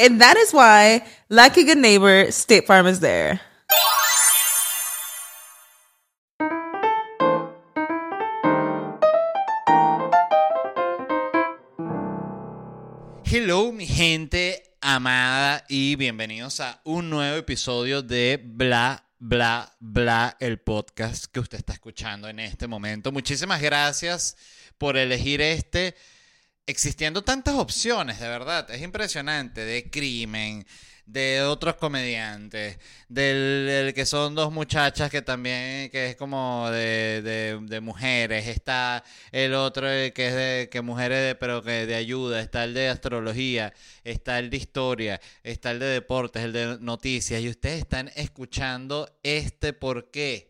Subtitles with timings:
[0.00, 3.38] And that is why, like a good neighbor, State Farm is there.
[13.24, 20.60] Hello, mi gente amada, y bienvenidos a un nuevo episodio de Bla, Bla, Bla, el
[20.60, 23.12] podcast que usted está escuchando en este momento.
[23.12, 24.34] Muchísimas gracias
[24.78, 25.94] por elegir este
[26.70, 30.66] existiendo tantas opciones, de verdad, es impresionante, de crimen,
[31.12, 37.80] de otros comediantes, del, que son dos muchachas que también, que es como de, de,
[37.80, 42.64] mujeres, está el otro que es de que mujeres, de, pero que de ayuda, está
[42.64, 43.72] el de astrología,
[44.04, 49.18] está el de historia, está el de deportes, el de noticias, y ustedes están escuchando
[49.22, 50.48] este por qué.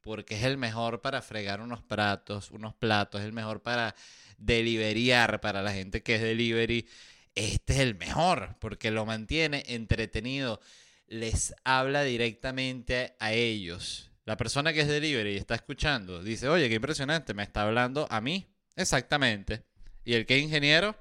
[0.00, 3.94] Porque es el mejor para fregar unos platos, unos platos, es el mejor para
[4.38, 6.88] deliveriar para la gente que es delivery,
[7.34, 10.60] este es el mejor porque lo mantiene entretenido,
[11.06, 14.10] les habla directamente a ellos.
[14.24, 18.06] La persona que es delivery y está escuchando dice, oye, qué impresionante, me está hablando
[18.10, 18.46] a mí.
[18.76, 19.62] Exactamente.
[20.04, 20.96] Y el que es ingeniero,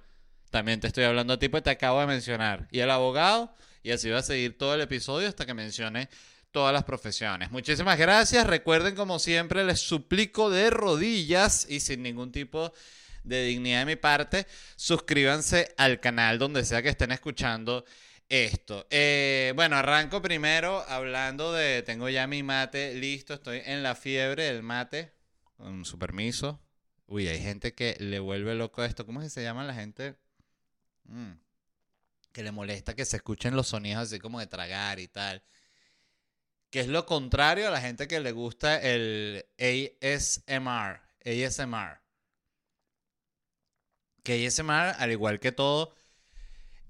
[0.49, 2.67] también te estoy hablando a ti, pues te acabo de mencionar.
[2.71, 6.09] Y el abogado, y así va a seguir todo el episodio hasta que mencione
[6.51, 7.51] todas las profesiones.
[7.51, 8.47] Muchísimas gracias.
[8.47, 12.71] Recuerden, como siempre, les suplico de rodillas y sin ningún tipo de
[13.27, 17.85] dignidad de mi parte, suscríbanse al canal donde sea que estén escuchando
[18.29, 18.85] esto.
[18.89, 24.45] Eh, bueno, arranco primero hablando de, tengo ya mi mate listo, estoy en la fiebre
[24.45, 25.13] del mate,
[25.55, 26.61] con su permiso.
[27.07, 29.05] Uy, hay gente que le vuelve loco esto.
[29.05, 30.17] ¿Cómo es que se llama la gente?
[31.05, 31.33] Mm,
[32.33, 35.43] que le molesta que se escuchen los sonidos así como de tragar y tal.
[36.69, 41.01] Que es lo contrario a la gente que le gusta el ASMR.
[41.25, 42.06] ASMR
[44.27, 45.95] que ASMR, al igual que todo,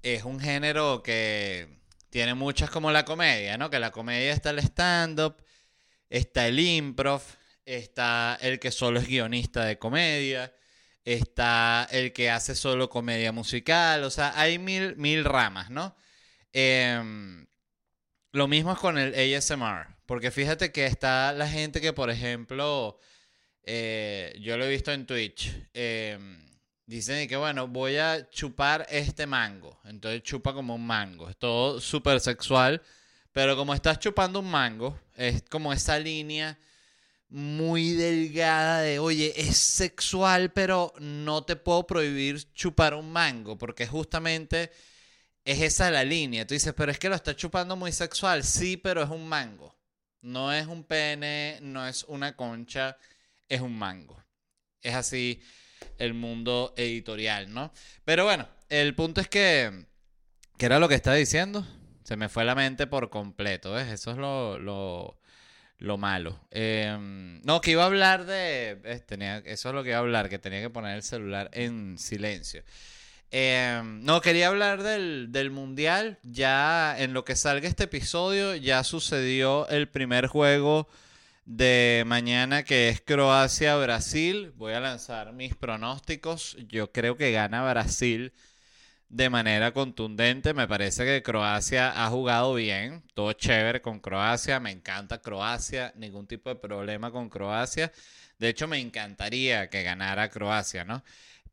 [0.02, 1.68] es un género que
[2.10, 3.70] tiene muchas como la comedia, ¿no?
[3.70, 5.36] Que la comedia está el stand-up,
[6.10, 7.22] está el improv,
[7.64, 10.52] está el que solo es guionista de comedia,
[11.04, 15.94] está el que hace solo comedia musical, o sea, hay mil, mil ramas, ¿no?
[16.52, 17.46] Em,
[18.32, 22.98] lo mismo es con el ASMR, porque fíjate que está la gente que, por ejemplo,
[23.62, 26.18] eh, yo lo he visto en Twitch, eh,
[26.88, 29.78] Dicen que bueno, voy a chupar este mango.
[29.84, 31.28] Entonces chupa como un mango.
[31.28, 32.80] Es todo súper sexual.
[33.30, 36.58] Pero como estás chupando un mango, es como esa línea
[37.28, 43.58] muy delgada de, oye, es sexual, pero no te puedo prohibir chupar un mango.
[43.58, 44.70] Porque justamente
[45.44, 46.46] es esa la línea.
[46.46, 48.42] Tú dices, pero es que lo estás chupando muy sexual.
[48.44, 49.76] Sí, pero es un mango.
[50.22, 52.96] No es un pene, no es una concha,
[53.46, 54.24] es un mango.
[54.80, 55.42] Es así
[55.98, 57.72] el mundo editorial, ¿no?
[58.04, 59.86] Pero bueno, el punto es que,
[60.56, 61.66] ¿qué era lo que estaba diciendo?
[62.04, 63.88] Se me fue la mente por completo, ¿ves?
[63.88, 65.18] Eso es lo, lo,
[65.78, 66.40] lo malo.
[66.50, 69.02] Em, no, que iba a hablar de...
[69.06, 71.98] Tenía, eso es lo que iba a hablar, que tenía que poner el celular en
[71.98, 72.62] silencio.
[73.30, 76.18] Em, no, quería hablar del, del, mundial.
[76.22, 80.88] Ya en lo que salga este episodio, ya sucedió el primer juego
[81.48, 84.52] de mañana que es Croacia-Brasil.
[84.56, 86.58] Voy a lanzar mis pronósticos.
[86.68, 88.34] Yo creo que gana Brasil
[89.08, 90.52] de manera contundente.
[90.52, 93.02] Me parece que Croacia ha jugado bien.
[93.14, 94.60] Todo chévere con Croacia.
[94.60, 95.92] Me encanta Croacia.
[95.96, 97.92] Ningún tipo de problema con Croacia.
[98.38, 101.02] De hecho, me encantaría que ganara Croacia, ¿no?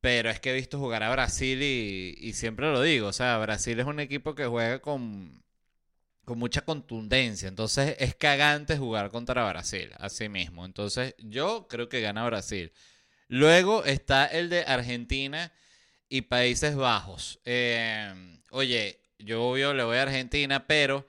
[0.01, 3.38] Pero es que he visto jugar a Brasil y, y siempre lo digo, o sea,
[3.39, 5.44] Brasil es un equipo que juega con,
[6.25, 7.48] con mucha contundencia.
[7.48, 10.66] Entonces es cagante jugar contra Brasil, así mismo.
[10.66, 12.74] Entonces yo creo que gana Brasil.
[13.27, 15.51] Luego está el de Argentina
[16.10, 17.39] y Países Bajos.
[17.45, 18.13] Eh,
[18.51, 21.07] oye, yo obvio le voy a Argentina, pero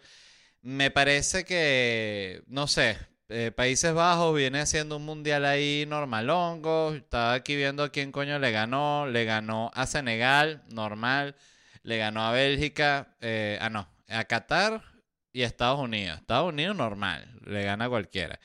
[0.63, 2.99] me parece que, no sé,
[3.29, 6.95] eh, Países Bajos viene haciendo un mundial ahí normalongo.
[6.95, 9.07] Estaba aquí viendo a quién coño le ganó.
[9.07, 11.37] Le ganó a Senegal, normal.
[11.83, 13.17] Le ganó a Bélgica.
[13.21, 13.89] Eh, ah, no.
[14.09, 14.96] A Qatar
[15.37, 16.19] y Estados Unidos.
[16.19, 17.39] Estados Unidos normal.
[17.45, 18.41] Le gana cualquiera.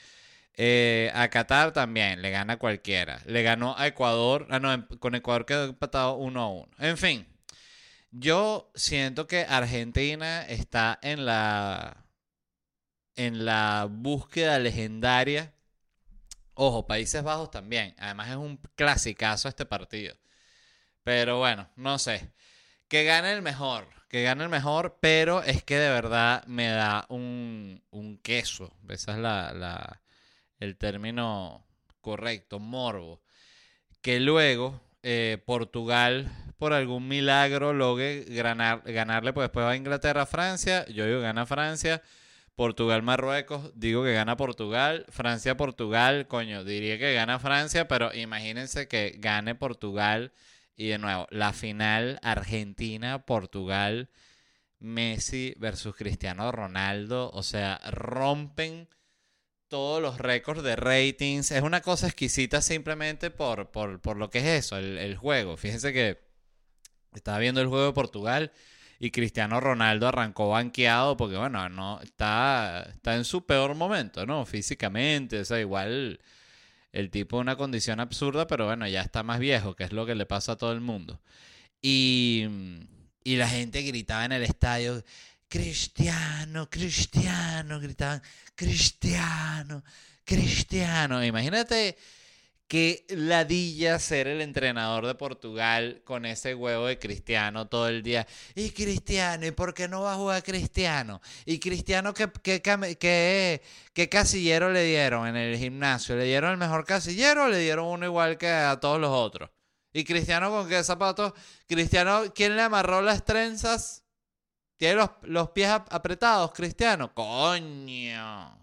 [0.55, 2.21] Eh, a Qatar también.
[2.21, 3.21] Le gana cualquiera.
[3.27, 4.45] Le ganó a Ecuador.
[4.49, 4.89] Ah, no.
[4.99, 6.69] Con Ecuador quedó empatado 1 a 1.
[6.79, 7.25] En fin.
[8.11, 12.03] Yo siento que Argentina está en la
[13.15, 15.53] en la búsqueda legendaria.
[16.55, 17.95] Ojo, Países Bajos también.
[17.99, 20.13] Además es un clasicazo este partido.
[21.03, 22.33] Pero bueno, no sé.
[22.89, 24.00] Que gane el mejor.
[24.11, 28.69] Que gane el mejor, pero es que de verdad me da un, un queso.
[28.89, 30.01] Ese es la,
[30.59, 31.65] el término
[32.01, 33.21] correcto, morbo.
[34.01, 40.25] Que luego eh, Portugal, por algún milagro, logre ganar, ganarle, pues después va a Inglaterra,
[40.25, 40.85] Francia.
[40.87, 42.01] Yo digo gana Francia.
[42.57, 45.05] Portugal, Marruecos, digo que gana Portugal.
[45.07, 50.33] Francia, Portugal, coño, diría que gana Francia, pero imagínense que gane Portugal.
[50.75, 54.09] Y de nuevo, la final Argentina, Portugal,
[54.79, 57.29] Messi versus Cristiano Ronaldo.
[57.33, 58.87] O sea, rompen
[59.67, 61.51] todos los récords de ratings.
[61.51, 65.57] Es una cosa exquisita simplemente por, por, lo que es eso, el, el juego.
[65.57, 66.19] Fíjense que
[67.13, 68.51] estaba viendo el juego de Portugal
[68.99, 74.45] y Cristiano Ronaldo arrancó banqueado porque, bueno, no está, está en su peor momento, ¿no?
[74.45, 76.19] Físicamente, o sea, igual
[76.93, 80.15] el tipo una condición absurda, pero bueno, ya está más viejo, que es lo que
[80.15, 81.19] le pasa a todo el mundo.
[81.81, 82.45] Y,
[83.23, 85.03] y la gente gritaba en el estadio,
[85.47, 88.21] Cristiano, Cristiano, gritaban,
[88.55, 89.83] Cristiano,
[90.23, 91.23] Cristiano.
[91.23, 91.97] Imagínate
[92.71, 98.25] Qué ladilla ser el entrenador de Portugal con ese huevo de Cristiano todo el día.
[98.55, 101.19] Y Cristiano, ¿y por qué no va a jugar Cristiano?
[101.45, 106.15] ¿Y Cristiano qué, qué, casillero le dieron en el gimnasio?
[106.15, 109.49] ¿Le dieron el mejor casillero o le dieron uno igual que a todos los otros?
[109.91, 111.33] ¿Y Cristiano con qué zapatos?
[111.67, 114.05] Cristiano, ¿quién le amarró las trenzas?
[114.77, 117.13] ¿Tiene los, los pies apretados, Cristiano?
[117.13, 118.60] Coño.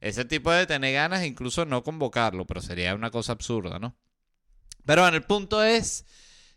[0.00, 3.96] Ese tipo de tener ganas, incluso no convocarlo, pero sería una cosa absurda, ¿no?
[4.86, 6.06] Pero bueno, el punto es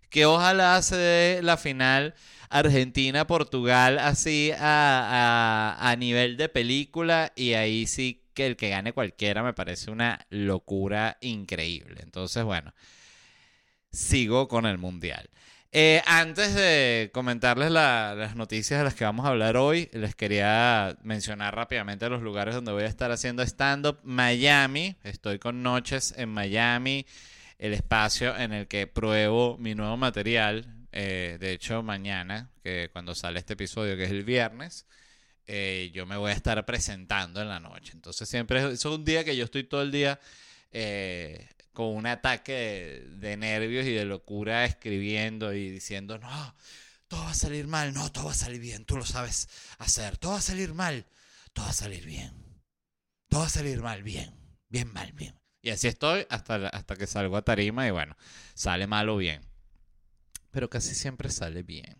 [0.10, 2.14] que ojalá se dé la final
[2.50, 9.44] Argentina-Portugal así a, a, nivel de película y ahí sí que el que gane cualquiera
[9.44, 12.02] me parece una locura increíble.
[12.04, 12.74] Entonces, bueno,
[13.92, 15.30] sigo con el Mundial.
[15.76, 20.96] Eh, antes de comentarles las noticias de las que vamos a hablar hoy, les quería
[21.02, 23.98] mencionar rápidamente los lugares donde voy a estar haciendo stand-up.
[24.04, 27.08] Miami, estoy con Noches en Miami,
[27.58, 30.68] el espacio en el que pruebo mi nuevo material.
[30.92, 34.86] Eh, de hecho, mañana, que cuando sale este episodio, que es el viernes,
[35.48, 37.94] eh, yo me voy a estar presentando en la noche.
[37.96, 40.20] Entonces siempre es un día que yo estoy todo el día
[41.74, 46.56] con un ataque de, nervios y de locura escribiendo y diciendo, no,
[47.08, 49.50] todo va a salir mal, no, todo va a salir bien, tú lo sabes
[49.80, 51.06] hacer, todo va a salir mal,
[51.52, 52.32] todo va a salir bien,
[53.28, 54.34] todo va a salir mal, bien,
[54.70, 55.40] bien mal, bien.
[55.62, 58.16] Y así estoy hasta, hasta que salgo a tarima y bueno,
[58.54, 59.42] sale mal o bien.
[60.52, 61.98] Pero casi siempre sale bien.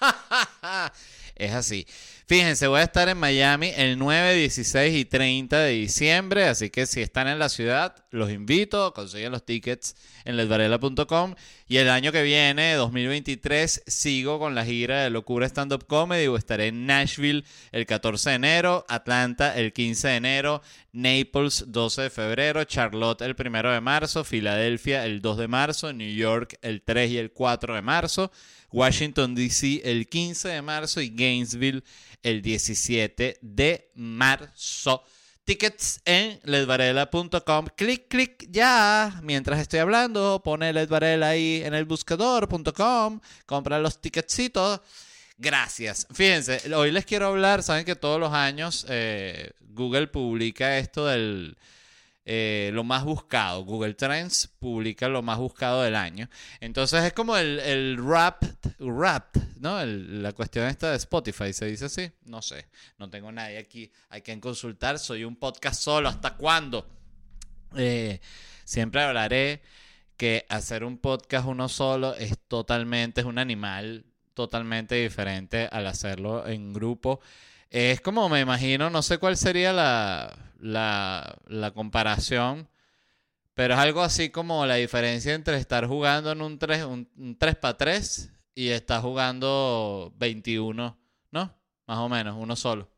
[1.36, 1.86] es así.
[2.28, 6.86] Fíjense, voy a estar en Miami el 9, 16 y 30 de diciembre, así que
[6.86, 11.36] si están en la ciudad, los invito, consiguen los tickets en ledvarela.com
[11.68, 16.26] y el año que viene, 2023, sigo con la gira de Locura Stand Up Comedy,
[16.34, 20.62] estaré en Nashville el 14 de enero, Atlanta el 15 de enero,
[20.92, 26.12] Naples 12 de febrero, Charlotte el 1 de marzo, Filadelfia el 2 de marzo, New
[26.12, 28.32] York el 3 y el 4 de marzo.
[28.72, 29.82] Washington, D.C.
[29.84, 31.82] el 15 de marzo y Gainesville
[32.22, 35.02] el 17 de marzo.
[35.44, 37.66] Tickets en ledvarela.com.
[37.76, 39.20] Clic, clic ya.
[39.22, 43.20] Mientras estoy hablando, pone ledvarela ahí en el buscador.com.
[43.46, 44.80] Compra los ticketcitos.
[45.38, 46.08] Gracias.
[46.12, 47.62] Fíjense, hoy les quiero hablar.
[47.62, 51.56] Saben que todos los años eh, Google publica esto del
[52.28, 53.64] eh, lo más buscado.
[53.64, 56.28] Google Trends publica lo más buscado del año.
[56.58, 58.42] Entonces es como el, el rap,
[59.60, 59.84] ¿no?
[59.86, 62.10] la cuestión esta de Spotify, ¿se dice así?
[62.24, 62.66] No sé,
[62.98, 66.88] no tengo nadie aquí, hay que consultar, soy un podcast solo, ¿hasta cuándo?
[67.76, 68.20] Eh,
[68.64, 69.62] siempre hablaré
[70.16, 74.04] que hacer un podcast uno solo es totalmente, es un animal
[74.34, 77.20] totalmente diferente al hacerlo en grupo.
[77.70, 82.68] Es como me imagino, no sé cuál sería la, la, comparación,
[83.54, 87.56] pero es algo así como la diferencia entre estar jugando en un 3, un, 3
[87.56, 90.98] para 3 y estar jugando 21,
[91.32, 91.54] ¿no?
[91.86, 92.88] Más o menos, uno solo.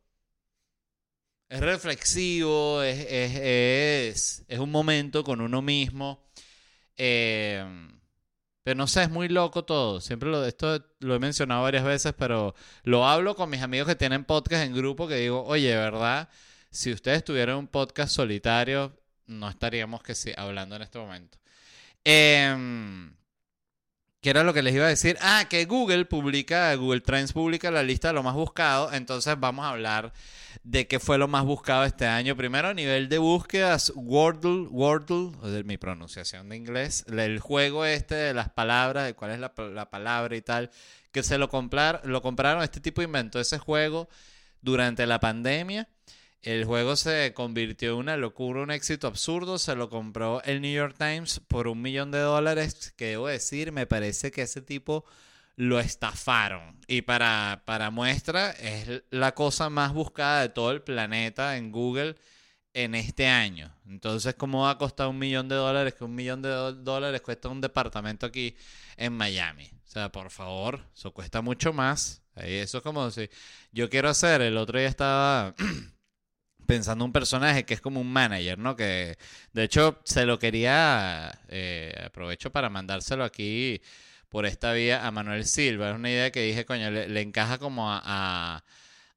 [1.49, 6.29] Es reflexivo, es, es, es, es un momento con uno mismo.
[6.97, 7.65] Eh,
[8.75, 10.01] no sé, es muy loco todo.
[10.01, 13.97] Siempre lo, esto lo he mencionado varias veces, pero lo hablo con mis amigos que
[13.97, 16.29] tienen podcast en grupo que digo, oye, ¿verdad?
[16.71, 21.39] Si ustedes tuvieran un podcast solitario, no estaríamos que sí, hablando en este momento.
[22.05, 23.11] Eh,
[24.29, 25.17] ¿Qué era lo que les iba a decir?
[25.23, 28.93] Ah, que Google publica, Google Trends publica la lista de lo más buscado.
[28.93, 30.13] Entonces vamos a hablar
[30.63, 32.37] de qué fue lo más buscado este año.
[32.37, 38.17] Primero a nivel de búsquedas, Wordle, Wordle, de mi pronunciación de inglés, el juego este
[38.17, 40.71] de las palabras, de cuál es la, la palabra y tal,
[41.11, 44.11] que se lo, comprar, lo compraron, este tipo inventó ese juego
[44.61, 45.89] durante la pandemia
[46.43, 49.59] el juego se convirtió en una locura, un éxito absurdo.
[49.59, 52.95] Se lo compró el New York Times por un millón de dólares.
[52.97, 55.05] Que debo decir, me parece que ese tipo
[55.57, 56.79] lo estafaron.
[56.87, 62.17] Y para, para muestra, es la cosa más buscada de todo el planeta en Google
[62.75, 63.75] en este año.
[63.87, 65.95] Entonces, ¿cómo va a costar un millón de dólares?
[65.95, 68.57] Que un millón de dólares cuesta un departamento aquí
[68.97, 69.69] en Miami.
[69.85, 72.23] O sea, por favor, eso cuesta mucho más.
[72.37, 73.29] Eso es como si
[73.73, 75.55] yo quiero hacer, el otro día estaba
[76.69, 78.77] pensando un personaje que es como un manager, ¿no?
[78.77, 79.17] Que
[79.55, 83.81] de hecho se lo quería, eh, aprovecho para mandárselo aquí
[84.29, 85.89] por esta vía a Manuel Silva.
[85.89, 88.63] Es una idea que dije, coño, le, encaja como a,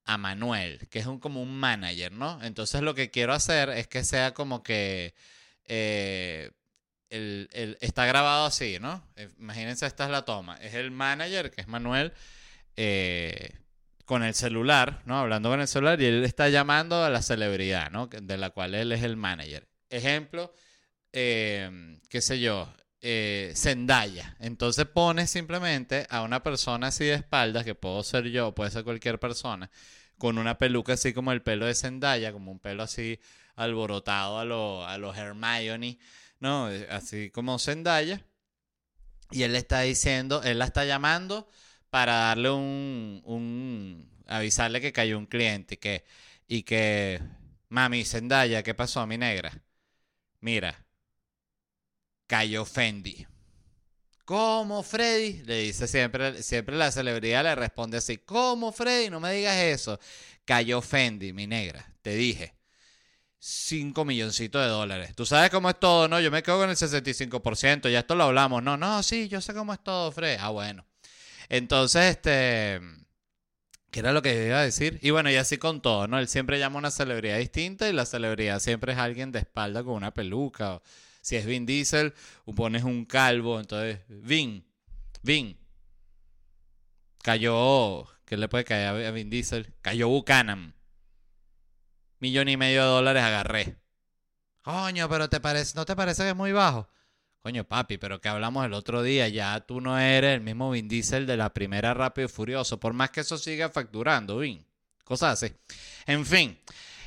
[0.05, 2.41] a, Manuel, que es un, como un manager, ¿no?
[2.41, 5.13] Entonces lo que quiero hacer es que sea como que...
[5.65, 6.51] Eh,
[7.09, 9.05] el, está grabado así, ¿no?
[9.37, 10.55] Imagínense, esta es la toma.
[10.61, 12.13] Es el manager, que es Manuel,
[12.77, 13.51] eh,
[14.11, 15.17] con el celular, ¿no?
[15.17, 18.07] Hablando con el celular y él está llamando a la celebridad, ¿no?
[18.07, 19.69] De la cual él es el manager.
[19.89, 20.53] Ejemplo,
[21.13, 22.67] eh, qué sé yo,
[22.99, 24.35] eh, Zendaya.
[24.41, 28.83] Entonces pones simplemente a una persona así de espaldas, que puedo ser yo, puede ser
[28.83, 29.71] cualquier persona,
[30.17, 33.17] con una peluca así como el pelo de Zendaya, como un pelo así
[33.55, 35.99] alborotado a, a los Hermione,
[36.41, 36.67] ¿no?
[36.89, 38.21] Así como Zendaya.
[39.31, 41.47] Y él le está diciendo, él la está llamando
[41.91, 46.05] para darle un, un avisarle que cayó un cliente y que,
[46.47, 47.21] y que,
[47.69, 49.51] mami, Zendaya, ¿qué pasó, mi negra?
[50.41, 50.85] Mira,
[52.27, 53.27] cayó Fendi.
[54.25, 55.43] ¿Cómo, Freddy?
[55.43, 59.09] Le dice siempre, siempre la celebridad le responde así, ¿cómo, Freddy?
[59.09, 59.99] No me digas eso.
[60.45, 62.55] Cayó Fendi, mi negra, te dije.
[63.39, 65.15] 5 milloncitos de dólares.
[65.15, 66.19] Tú sabes cómo es todo, ¿no?
[66.21, 68.63] Yo me quedo con el 65%, ya esto lo hablamos.
[68.63, 70.37] No, no, sí, yo sé cómo es todo, Freddy.
[70.39, 70.85] Ah, bueno.
[71.51, 72.79] Entonces, este,
[73.91, 74.99] ¿qué era lo que iba a decir?
[75.01, 76.17] Y bueno, y así con todo, ¿no?
[76.17, 79.83] Él siempre llama a una celebridad distinta y la celebridad siempre es alguien de espalda
[79.83, 80.81] con una peluca.
[81.19, 82.13] Si es Vin Diesel,
[82.55, 84.65] pones un calvo, entonces, Vin,
[85.23, 85.59] Vin.
[87.21, 89.73] Cayó, ¿qué le puede caer a Vin Diesel?
[89.81, 90.73] Cayó Buchanan.
[92.19, 93.75] Millón y medio de dólares agarré.
[94.61, 96.87] Coño, pero te parece, ¿no te parece que es muy bajo?
[97.41, 100.87] Coño, papi, pero que hablamos el otro día, ya tú no eres el mismo Vin
[100.87, 104.63] Diesel de la primera Rápido y Furioso, por más que eso siga facturando, Vin.
[105.03, 105.53] Cosas así.
[106.05, 106.57] En fin,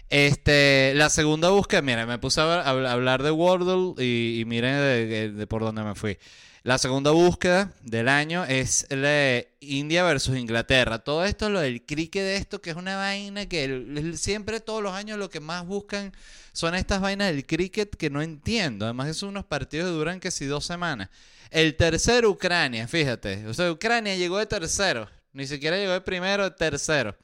[0.08, 5.62] este, la segunda búsqueda, mira, me puse a, hablar de Wordle y, miren de, por
[5.62, 6.18] dónde me fui.
[6.64, 10.98] La segunda búsqueda del año es la de India versus Inglaterra.
[10.98, 14.94] Todo esto, lo del cricket de esto, que es una vaina que siempre todos los
[14.94, 16.14] años lo que más buscan
[16.54, 18.86] son estas vainas del cricket que no entiendo.
[18.86, 21.10] Además, esos unos partidos que duran que si dos semanas.
[21.50, 23.46] El tercero, Ucrania, fíjate.
[23.46, 25.06] O sea, Ucrania llegó de tercero.
[25.34, 27.14] Ni siquiera llegó de primero, de tercero.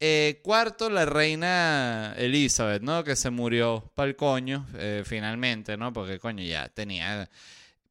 [0.00, 3.04] Eh, cuarto, la reina Elizabeth, ¿no?
[3.04, 5.92] Que se murió para el coño, eh, finalmente, ¿no?
[5.92, 7.28] Porque, coño, ya tenía.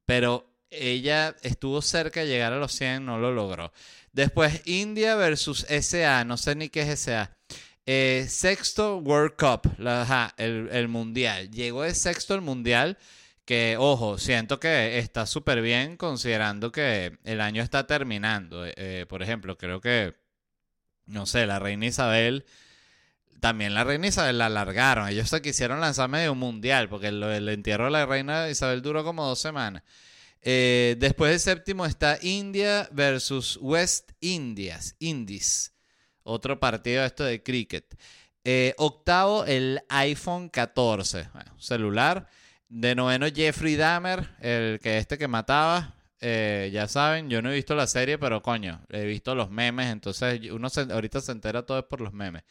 [0.05, 3.71] Pero ella estuvo cerca de llegar a los 100, no lo logró.
[4.11, 7.35] Después, India versus SA, no sé ni qué es SA.
[7.85, 9.75] Eh, sexto World Cup,
[10.37, 11.51] el, mundial.
[11.51, 12.97] Llegó de sexto el mundial,
[13.45, 18.65] que ojo, siento que está súper bien considerando que el año está terminando.
[18.65, 20.15] Eh, eh, por ejemplo, creo que,
[21.05, 22.45] no sé, la reina Isabel,
[23.41, 25.09] también la reina Isabel la alargaron.
[25.09, 28.81] Ellos se quisieron lanzar medio un mundial, porque el, el, entierro de la reina Isabel
[28.81, 29.83] duró como dos semanas.
[30.43, 35.73] Después de séptimo está India versus West Indias, Indies.
[36.23, 37.95] Otro partido esto de cricket.
[38.45, 42.27] Eh, octavo, el iPhone 14, celular.
[42.69, 45.95] de noveno, Jeffrey Dahmer, el que este que mataba.
[46.19, 49.87] Eh, ya saben, yo no he visto la serie, pero coño, he visto los memes,
[49.91, 52.43] entonces uno ahorita se entera todo es por los memes.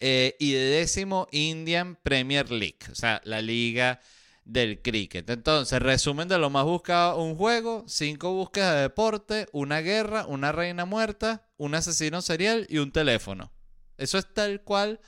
[0.00, 4.00] Eh, y de décimo, Indian Premier League, o sea, la liga
[4.44, 5.28] del cricket.
[5.30, 10.52] Entonces, resumen de lo más buscado, un juego, cinco búsquedas de deporte, una guerra, una
[10.52, 13.52] reina muerta, un asesino serial y un teléfono.
[13.96, 15.00] Eso es tal cual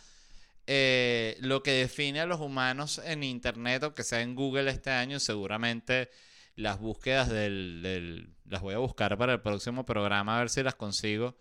[0.67, 4.91] eh, lo que define a los humanos en Internet o que sea en Google este
[4.91, 5.21] año.
[5.21, 6.11] Seguramente
[6.55, 10.75] las búsquedas del, Las voy a buscar para el próximo programa a ver si las
[10.75, 11.37] consigo.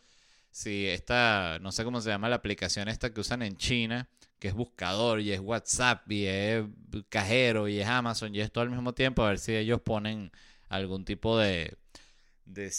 [0.52, 4.10] Si esta, no sé cómo se llama la aplicación esta que usan en China,
[4.46, 6.64] que es buscador y es WhatsApp y es
[7.10, 10.32] cajero y es Amazon y es todo al mismo tiempo, a ver si ellos ponen
[10.70, 11.76] algún tipo de,
[12.46, 12.72] de,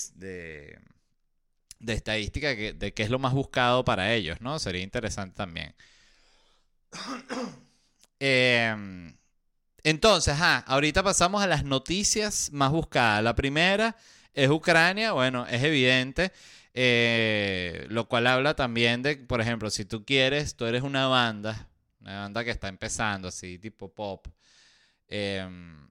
[1.80, 4.60] de, estadística de qué es lo más buscado para ellos, ¿no?
[4.60, 5.74] Sería interesante también.
[8.20, 9.14] Em,
[9.82, 13.22] entonces, ahorita pasamos a las noticias más buscadas.
[13.22, 13.96] La primera
[14.32, 16.32] es Ucrania, bueno, es evidente.
[16.78, 21.70] Eh, lo cual habla también de, por ejemplo, si tú quieres, tú eres una banda,
[22.00, 24.26] una banda que está empezando así, tipo pop,
[25.08, 25.88] em,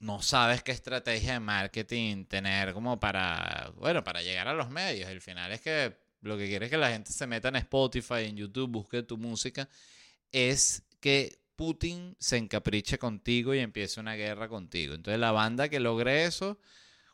[0.00, 5.08] no sabes qué estrategia de marketing tener como para, bueno, para llegar a los medios.
[5.10, 8.24] El final es que lo que quieres es que la gente se meta en Spotify,
[8.24, 9.68] en YouTube, busque tu música,
[10.32, 14.94] es que Putin se encapriche contigo y empiece una guerra contigo.
[14.94, 16.58] Entonces la banda que logre eso,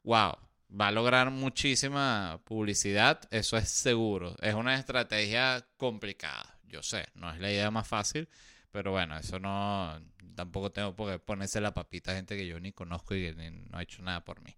[0.02, 0.32] wow,
[0.78, 4.36] va a lograr muchísima publicidad, eso es seguro.
[4.40, 8.28] Es una estrategia complicada, yo sé, no es la idea más fácil,
[8.70, 10.00] pero bueno, eso no,
[10.34, 13.50] tampoco tengo por qué ponerse la papita a gente que yo ni conozco y que
[13.50, 14.54] no ha hecho nada por mí.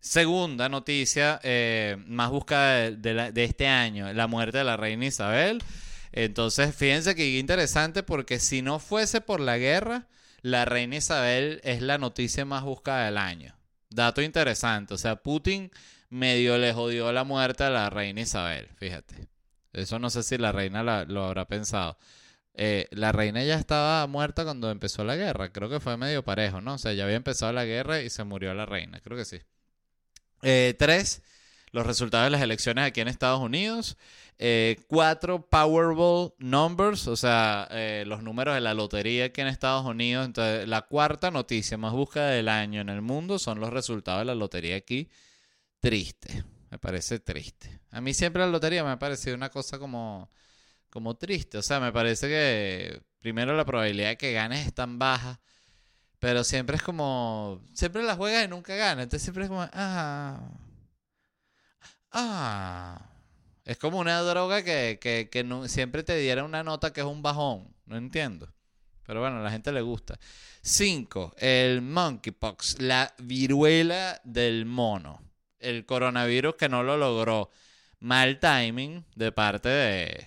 [0.00, 5.62] Segunda noticia, eh, más buscada de, de este año, la muerte de la reina Isabel.
[6.12, 10.06] Entonces, fíjense que interesante porque si no fuese por la guerra,
[10.42, 13.56] la reina Isabel es la noticia más buscada del año.
[13.94, 15.70] Dato interesante, o sea, Putin
[16.10, 19.28] medio le jodió la muerte a la reina Isabel, fíjate.
[19.72, 21.96] Eso no sé si la reina lo habrá pensado.
[22.54, 26.60] Eh, la reina ya estaba muerta cuando empezó la guerra, creo que fue medio parejo,
[26.60, 26.74] ¿no?
[26.74, 29.40] O sea, ya había empezado la guerra y se murió la reina, creo que sí.
[30.42, 31.22] Eh, tres,
[31.74, 33.98] los resultados de las elecciones aquí en Estados Unidos.
[34.38, 39.84] Eh, cuatro Powerball numbers, o sea, eh, los números de la lotería aquí en Estados
[39.84, 40.24] Unidos.
[40.24, 44.26] Entonces, la cuarta noticia más buscada del año en el mundo son los resultados de
[44.26, 45.10] la lotería aquí.
[45.80, 47.80] Triste, me parece triste.
[47.90, 50.30] A mí siempre la lotería me ha parecido una cosa como,
[50.90, 51.58] como triste.
[51.58, 55.40] O sea, me parece que primero la probabilidad de que ganes es tan baja.
[56.20, 57.60] Pero siempre es como.
[57.74, 59.02] Siempre la juegas y nunca ganas.
[59.02, 59.68] Entonces siempre es como.
[59.72, 60.40] Ah.
[62.14, 63.10] Ah.
[63.64, 65.28] Es como una droga que,
[65.66, 67.68] siempre te diera una nota que es un bajón.
[67.86, 68.52] No entiendo.
[69.06, 70.18] Pero bueno, a la gente le gusta.
[70.62, 71.34] 5.
[71.38, 75.22] El monkeypox, la viruela del mono.
[75.58, 77.50] El coronavirus que no lo logró.
[78.00, 80.26] Mal timing de parte de,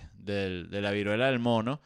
[0.68, 1.80] de la viruela del mono.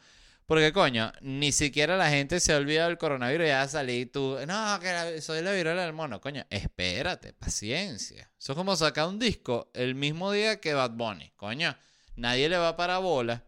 [0.45, 4.37] Porque, coño, ni siquiera la gente se ha olvidado del coronavirus ya salí tú.
[4.45, 6.19] No, que soy la viruela del mono.
[6.19, 8.29] Coño, espérate, paciencia.
[8.37, 11.31] Eso es como sacar un disco el mismo día que Bad Bunny.
[11.35, 11.75] Coño,
[12.15, 13.43] nadie le va para bola.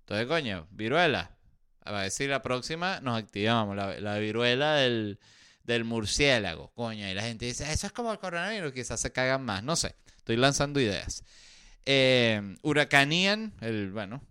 [0.00, 1.30] Entonces, coño, viruela.
[1.82, 3.76] A decir la próxima nos activamos.
[3.76, 5.18] La, viruela del,
[5.64, 6.72] del murciélago.
[6.72, 8.72] Coño, y la gente dice, eso es como el coronavirus.
[8.72, 9.62] Quizás se cagan más.
[9.62, 9.94] No sé.
[10.16, 11.22] Estoy lanzando ideas.
[11.84, 14.22] Eh, Huracanian, el, bueno,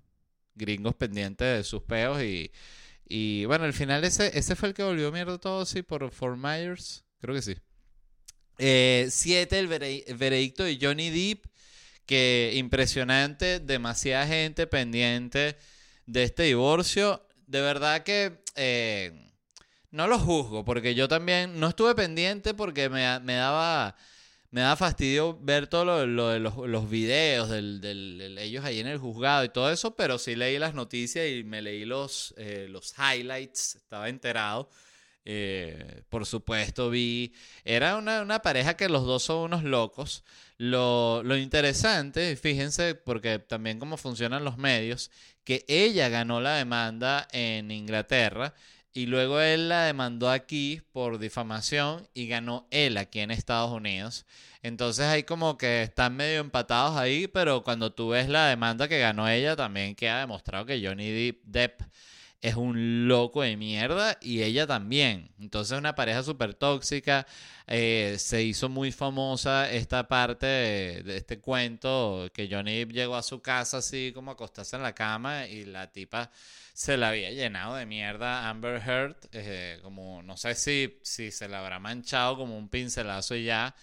[0.55, 2.51] gringos pendientes de sus peos y,
[3.07, 6.37] y bueno, al final ese, ese fue el que volvió mierda todo, sí, por Fort
[6.37, 7.55] Myers, creo que sí.
[8.59, 11.45] Eh, siete, el, veredicto de Johnny Depp,
[12.05, 15.57] que impresionante, demasiada gente pendiente
[16.05, 17.25] de este divorcio.
[17.47, 19.31] De verdad que eh,
[19.91, 23.95] no lo juzgo, porque yo también no estuve pendiente porque me, me daba
[24.53, 29.43] me da fastidio ver todo lo, los, los, videos de ellos ahí en el juzgado
[29.43, 33.77] y todo eso, pero sí leí las noticias y me leí los, eh, los highlights,
[33.77, 34.69] estaba enterado.
[35.25, 37.33] Eh, por supuesto, vi.
[37.65, 40.23] Era una, pareja que los dos son unos locos.
[40.59, 45.09] Lo, lo interesante, fíjense, porque también cómo funcionan los medios,
[45.43, 48.53] que ella ganó la demanda en Inglaterra
[48.93, 54.25] y luego él la demandó aquí por difamación y ganó él aquí en Estados Unidos.
[54.61, 58.99] Entonces hay como que están medio empatados ahí, pero cuando tú ves la demanda que
[58.99, 61.81] ganó ella, también queda demostrado que Johnny Depp
[62.43, 65.31] es un loco de mierda y ella también.
[65.39, 67.25] Entonces una pareja súper tóxica.
[67.67, 73.41] Eh, se hizo muy famosa esta parte de, este cuento que Johnny llegó a su
[73.41, 76.29] casa así como acostarse en la cama y la tipa
[76.73, 79.15] se la había llenado de mierda Amber Heard.
[79.31, 83.73] Eh, como no sé si, si se la habrá manchado como un pincelazo y ya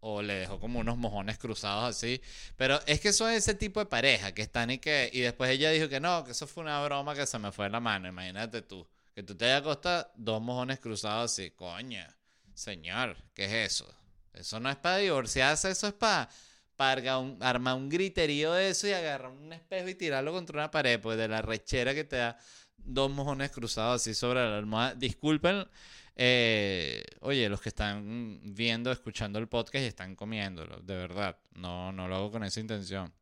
[0.00, 2.20] o le dejó como unos mojones cruzados así.
[2.56, 5.10] Pero es que son ese tipo de pareja que están y que.
[5.12, 7.68] Y después ella dijo que no, que eso fue una broma que se me fue
[7.70, 8.08] la mano.
[8.08, 8.86] Imagínate tú.
[9.14, 11.50] Que tú te hayas acostado dos mojones cruzados así.
[11.50, 12.16] Coña,
[12.54, 13.94] señor, ¿qué es eso?
[14.32, 16.28] Eso no es para divorciarse, eso es para.
[16.76, 20.98] Para armar un griterío de eso y agarrar un espejo y tirarlo contra una pared,
[20.98, 22.38] pues de la rechera que te da
[22.78, 24.94] dos mojones cruzados así sobre la almohada.
[24.94, 25.68] Disculpen
[26.16, 31.92] eh, oye, los que están viendo, escuchando el podcast y están comiéndolo, de verdad, no,
[31.92, 33.12] no lo hago con esa intención.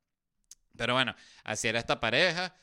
[0.77, 2.55] Pero bueno, así era esta pareja.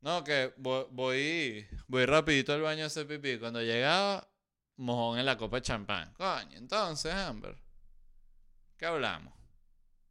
[0.00, 3.38] No, que voy, voy, rapidito al baño a hacer pipí.
[3.38, 4.28] Cuando llegaba,
[4.76, 6.12] mojón en la copa de champán.
[6.14, 7.56] Coño, entonces, Amber,
[8.76, 9.32] ¿qué hablamos?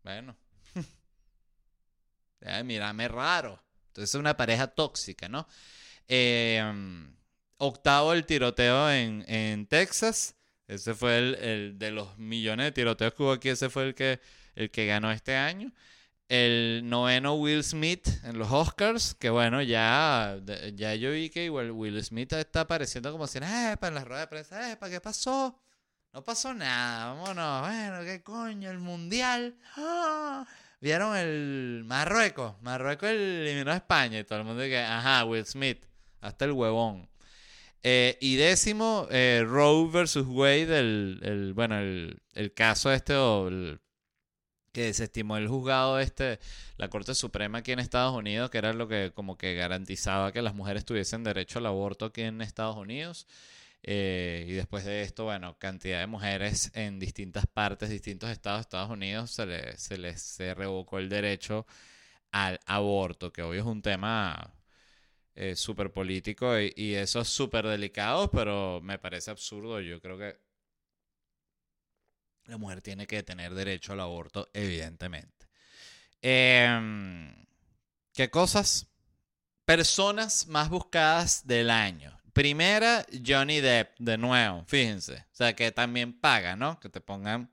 [0.01, 0.37] Bueno,
[2.63, 3.61] mírame raro.
[3.87, 5.45] Entonces es una pareja tóxica, ¿no?
[6.07, 6.63] Eh,
[7.61, 10.35] octavo el tiroteo en, Texas.
[10.67, 13.49] Ese fue el, de los millones de tiroteos que hubo aquí.
[13.49, 14.19] Ese fue el que,
[14.55, 15.71] el que ganó este año.
[16.27, 19.13] El noveno Will Smith en los Oscars.
[19.13, 20.39] Que bueno, ya,
[20.73, 24.21] ya yo vi que igual Will Smith está apareciendo como si, eh, para la rueda
[24.21, 25.59] de prensa, eh, ¿para qué pasó?
[26.13, 27.61] No pasó nada, vámonos.
[27.67, 28.71] Bueno, ¿qué coño?
[28.71, 29.55] El mundial.
[29.77, 30.47] ¡Ah!
[30.79, 32.55] ¿Vieron el Marruecos?
[32.61, 35.85] Marruecos eliminó a España y todo el mundo dice, ajá, Will Smith.
[36.21, 37.10] Hasta el huevón.
[37.83, 43.15] Eh, y décimo, eh, Roe versus Wade, el, bueno, el, caso este
[44.71, 46.39] que desestimó el juzgado este,
[46.77, 50.41] la Corte Suprema aquí en Estados Unidos, que era lo que como que garantizaba que
[50.41, 53.27] las mujeres tuviesen derecho al aborto aquí en Estados Unidos.
[53.83, 58.61] Eh, y después de esto, bueno, cantidad de mujeres en distintas partes, distintos estados de
[58.61, 61.65] Estados Unidos, se les, se les se revocó el derecho
[62.31, 64.53] al aborto, que hoy es un tema
[65.35, 69.79] eh, súper político y, eso es súper delicado, pero me parece absurdo.
[69.79, 70.39] Yo creo que
[72.45, 75.47] la mujer tiene que tener derecho al aborto, evidentemente.
[76.21, 77.33] Em,
[78.13, 78.87] ¿Qué cosas?
[79.65, 82.19] Personas más buscadas del año.
[82.33, 85.15] Primera, Johnny Depp, de nuevo, fíjense.
[85.31, 86.79] O sea, que también paga, ¿no?
[86.79, 87.49] Que te pongan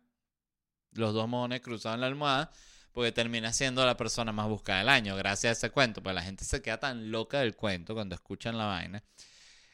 [0.93, 2.53] los dos mones cruzados en la almohada
[2.99, 6.03] porque termina siendo la persona más buscada del año, gracias a ese cuento.
[6.03, 9.05] Pues la gente se queda tan loca del cuento cuando escuchan la vaina.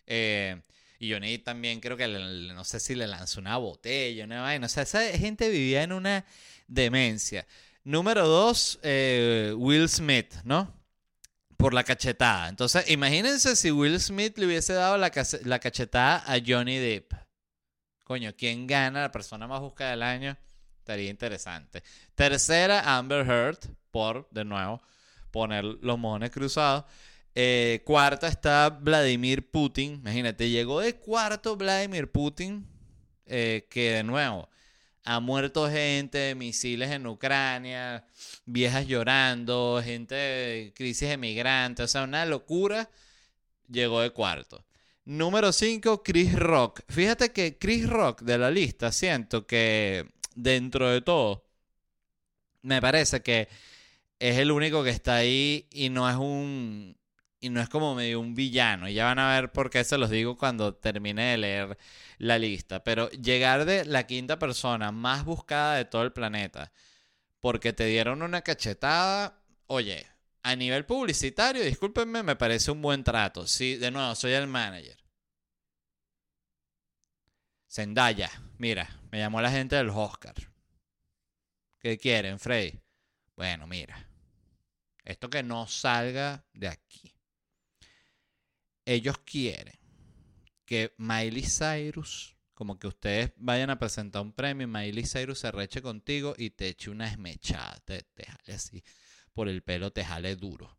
[0.06, 0.60] Eh,
[0.98, 4.66] y Johnny también creo que no sé si le lanzó una botella, una vaina.
[4.66, 6.26] O sea, esa gente vivía en una
[6.68, 7.46] demencia.
[7.82, 10.78] Número dos, eh, Will Smith, ¿no?
[11.56, 12.50] Por la cachetada.
[12.50, 15.10] Entonces, imagínense si Will Smith le hubiese dado la,
[15.44, 17.14] la cachetada a Johnny Depp.
[18.04, 19.00] Coño, ¿quién gana?
[19.00, 20.36] La persona más buscada del año.
[20.84, 21.82] Estaría interesante.
[22.14, 23.56] Tercera, Amber Heard,
[23.90, 24.82] por, de nuevo,
[25.30, 26.84] poner los mojones cruzados.
[27.34, 29.94] Eh, cuarta está Vladimir Putin.
[29.94, 32.68] Imagínate, llegó de cuarto Vladimir Putin,
[33.24, 34.50] eh, que de nuevo
[35.04, 38.04] ha muerto gente, misiles en Ucrania,
[38.44, 42.90] viejas llorando, gente de crisis emigrante, o sea, una locura.
[43.70, 44.66] Llegó de cuarto.
[45.06, 46.80] Número 5, Chris Rock.
[46.88, 51.44] Fíjate que Chris Rock de la lista siento que dentro de todo,
[52.62, 53.48] me parece que
[54.18, 56.96] es el único que está ahí y no es un
[57.40, 58.88] y no es como medio un villano.
[58.88, 61.78] Y ya van a ver por qué se los digo cuando termine de leer
[62.18, 62.82] la lista.
[62.82, 66.72] Pero llegar de la quinta persona más buscada de todo el planeta
[67.40, 70.06] porque te dieron una cachetada, oye,
[70.42, 73.46] a nivel publicitario, discúlpenme, me parece un buen trato.
[73.46, 74.96] Sí, de nuevo, soy el manager.
[77.68, 80.34] Zendaya, mira, me llamó la gente del Oscar.
[81.78, 82.82] ¿Qué quieren, Frey?
[83.36, 84.08] Bueno, mira.
[85.04, 87.14] Esto que no salga de aquí.
[88.84, 89.78] Ellos quieren
[90.64, 95.80] que Miley Cyrus, como que ustedes vayan a presentar un premio, Miley Cyrus se reche
[95.80, 98.82] contigo y te eche una esmechada, te, te jale así
[99.32, 100.76] por el pelo, te jale duro.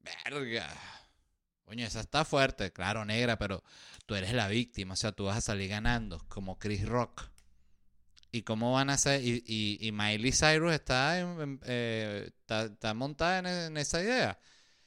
[0.00, 0.68] Verga.
[1.62, 3.62] Coño, esa está fuerte, claro, negra, pero
[4.04, 7.30] tú eres la víctima, o sea, tú vas a salir ganando, como Chris Rock.
[8.34, 9.22] ¿Y cómo van a ser?
[9.22, 9.44] Y,
[9.78, 11.20] y, Miley Cyrus está,
[11.66, 14.38] eh, está, montada en, esa idea.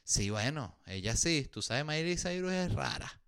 [0.03, 1.47] Sí, bueno, ella sí.
[1.51, 3.21] Tú sabes, Miley Cyrus es rara.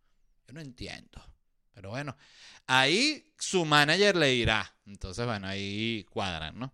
[0.47, 1.23] Yo no entiendo.
[1.71, 2.17] Pero bueno,
[2.65, 4.75] ahí su manager le dirá.
[4.87, 6.73] Entonces, bueno, ahí cuadran, ¿no?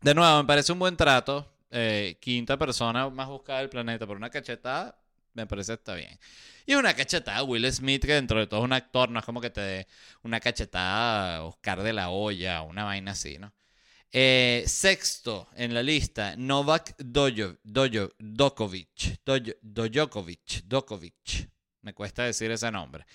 [0.00, 1.56] De nuevo, me parece un buen trato.
[1.70, 4.98] Eh, quinta persona más buscada del planeta por una cachetada.
[5.36, 6.18] Me parece está bien.
[6.64, 9.40] Y una cachetada Will Smith, que dentro de todo es un actor, no es como
[9.40, 9.86] que te dé
[10.22, 13.52] una cachetada Oscar de la Hoya, una vaina así, ¿no?
[14.10, 17.58] Eh, sexto en la lista, Novak Dojo,
[18.18, 19.20] Dokovic.
[21.82, 23.06] Me cuesta decir ese nombre.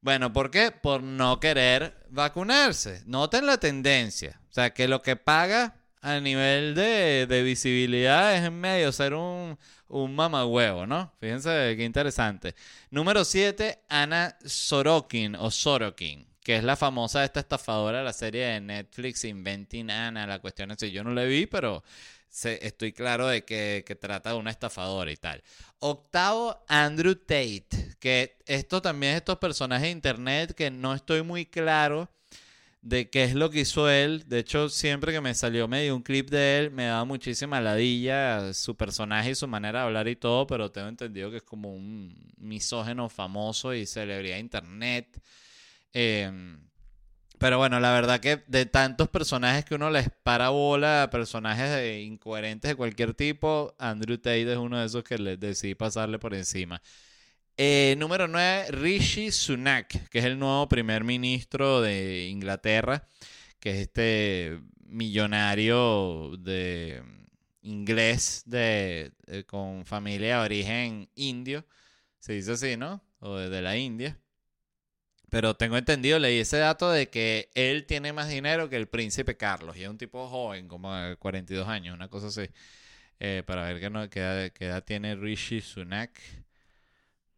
[0.00, 0.70] Bueno, ¿por qué?
[0.70, 3.02] Por no querer vacunarse.
[3.06, 4.40] Noten la tendencia.
[4.48, 9.14] O sea, que lo que paga a nivel de, de visibilidad es en medio ser
[9.14, 11.12] un, un mamagüevo, ¿no?
[11.20, 12.54] Fíjense qué interesante.
[12.90, 18.44] Número 7, Ana Sorokin o Sorokin que es la famosa esta estafadora de la serie
[18.44, 21.82] de Netflix Inventing Anna, la cuestión es que yo no la vi, pero
[22.44, 25.42] estoy claro de que, que, trata de una estafadora y tal.
[25.80, 31.46] Octavo, Andrew Tate, que esto también es estos personajes de internet que no estoy muy
[31.46, 32.08] claro
[32.86, 34.24] de qué es lo que hizo él.
[34.28, 38.54] De hecho, siempre que me salió medio un clip de él, me daba muchísima ladilla
[38.54, 41.72] su personaje y su manera de hablar y todo, pero tengo entendido que es como
[41.74, 45.20] un misógeno famoso y celebridad de internet.
[45.92, 46.60] Em,
[47.38, 52.70] pero bueno, la verdad que de tantos personajes que uno les para bola, personajes incoherentes
[52.70, 56.80] de cualquier tipo, Andrew Tate es uno de esos que les decidí pasarle por encima.
[57.58, 63.08] Eh, número 9, Rishi Sunak, que es el nuevo primer ministro de Inglaterra,
[63.60, 67.02] que es este millonario de
[67.62, 71.64] inglés de, eh, con familia de origen indio,
[72.18, 73.02] se dice así, ¿no?
[73.20, 74.18] O de la India.
[75.30, 79.36] Pero tengo entendido, leí ese dato de que él tiene más dinero que el príncipe
[79.36, 79.76] Carlos.
[79.76, 82.48] Y es un tipo joven, como de 42 años, una cosa así.
[83.18, 86.20] Eh, para ver qué, edad, tiene Rishi Sunak.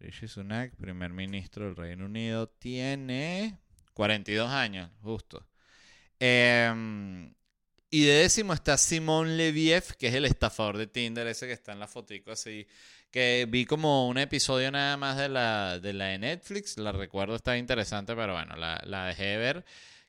[0.01, 3.59] Rishi Sunak, primer ministro del Reino Unido, tiene
[3.95, 5.47] 42 años, justo.
[6.21, 7.35] Em,
[7.91, 11.73] y de décimo está Simón Leviev, que es el estafador de Tinder, ese que está
[11.73, 12.67] en la fotico así
[13.11, 17.57] que vi como un episodio nada más de la de, de Netflix, la recuerdo, está
[17.57, 19.65] interesante, pero bueno, la, dejé ver,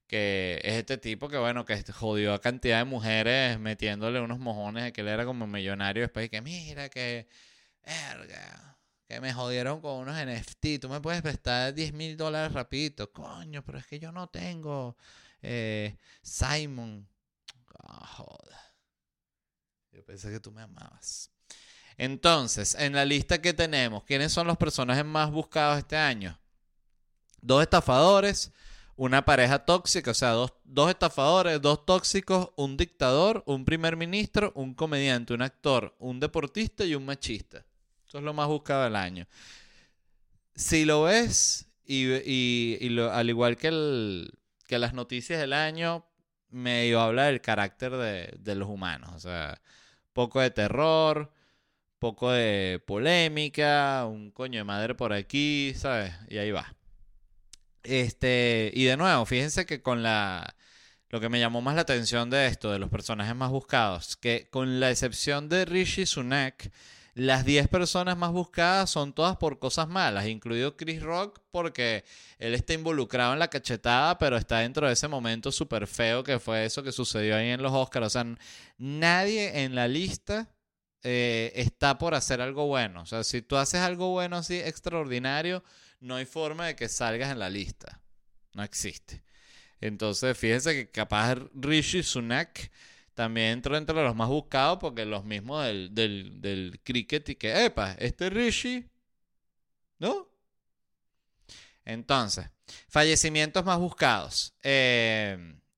[0.08, 4.86] que es este tipo que bueno, que jodió a cantidad de mujeres metiéndole unos mojones
[4.86, 7.28] de que él era como millonario después y que mira que,
[7.86, 8.78] verga,
[9.10, 13.64] que me jodieron con unos NFT, tú me puedes prestar 10 mil dólares rapidito, coño,
[13.66, 14.96] pero es que yo no tengo
[15.42, 17.08] eh, Simon.
[17.82, 18.76] Oh, joda.
[19.92, 21.32] Yo pensé que tú me amabas.
[21.98, 26.40] Entonces, en la lista que tenemos, ¿quiénes son los personajes más buscados este año?
[27.42, 28.52] Dos estafadores,
[28.96, 34.76] una pareja tóxica, o sea, dos, estafadores, dos tóxicos, un dictador, un primer ministro, un
[34.76, 37.66] comediante, un actor, un deportista y un machista.
[38.10, 39.28] Eso es lo más buscado del año.
[40.56, 44.28] Si lo ves, y, al igual que,
[44.68, 46.06] que las noticias del año,
[46.50, 49.12] medio habla del carácter de, de los humanos.
[49.16, 49.62] O sea,
[50.12, 51.32] poco de terror,
[52.00, 56.12] poco de polémica, un coño de madre por aquí, ¿sabes?
[56.30, 56.76] Y ahí va.
[57.84, 60.56] Este, y de nuevo, fíjense que con la
[61.10, 64.48] lo que me llamó más la atención de esto, de los personajes más buscados, que
[64.50, 66.72] con la excepción de Rishi Sunak,
[67.20, 72.06] las 10 personas más buscadas son todas por cosas malas, incluido Chris Rock, porque
[72.38, 76.40] él está involucrado en la cachetada, pero está dentro de ese momento súper feo que
[76.40, 78.08] fue eso que sucedió ahí en los Oscars.
[78.08, 78.26] O sea,
[78.78, 80.50] nadie en la lista
[81.04, 83.02] eh, está por hacer algo bueno.
[83.02, 85.62] O sea, si tú haces algo bueno así extraordinario,
[86.00, 88.02] no hay forma de que salgas en la lista.
[88.54, 89.24] No existe.
[89.82, 92.72] Entonces, fíjense que capaz Rishi Sunak
[93.20, 97.66] también entró entre los más buscados porque los mismos del, del, del cricket y que,
[97.66, 98.86] epa, este Rishi,
[99.98, 100.30] ¿no?
[101.84, 102.50] Entonces,
[102.88, 104.54] fallecimientos más buscados.
[104.64, 105.38] Eh,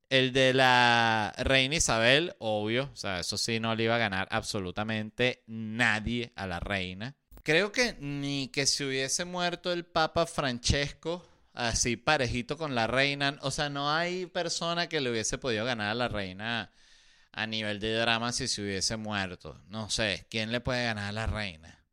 [0.10, 4.28] el de la reina Isabel, obvio, o sea, eso sí no le iba a ganar
[4.30, 7.16] absolutamente nadie a la reina.
[7.42, 13.40] Creo que ni que se hubiese muerto el Papa Francesco, así parejito con la reina,
[13.42, 16.72] o sea, no hay persona que le hubiese podido ganar a la reina
[17.34, 19.62] a nivel de drama si se hubiese muerto.
[19.68, 21.86] No sé, ¿quién le puede ganar a la reina?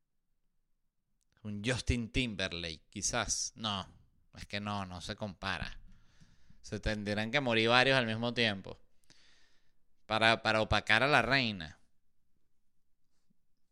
[1.42, 3.52] Un Justin Timberlake, quizás.
[3.54, 3.86] No,
[4.36, 5.78] es que no, no se compara.
[6.62, 8.80] Se tendrán que morir varios al mismo tiempo.
[10.06, 11.78] Para, para opacar a la reina.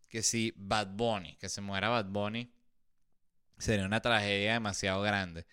[0.09, 2.53] Que si Bad Bunny, que se muera Bad Bunny,
[3.59, 5.47] sería una tragedia demasiado grande.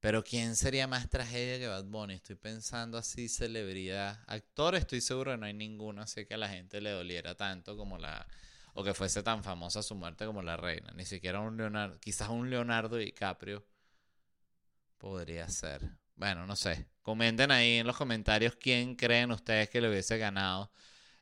[0.00, 2.14] Pero ¿quién sería más tragedia que Bad Bunny?
[2.14, 4.18] Estoy pensando así, celebridad.
[4.26, 7.76] Actor, estoy seguro que no hay ninguno, así que a la gente le doliera tanto
[7.76, 8.26] como la...
[8.72, 10.90] O que fuese tan famosa su muerte como la reina.
[10.94, 11.98] Ni siquiera un Leonardo...
[12.00, 13.66] Quizás un Leonardo DiCaprio
[14.96, 15.82] podría ser.
[16.16, 16.86] Bueno, no sé.
[17.02, 20.72] Comenten ahí en los comentarios quién creen ustedes que le hubiese ganado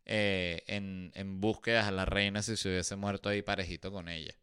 [0.04, 4.34] eh, en, en búsquedas a la reina si se hubiese muerto ahí parejito con ella.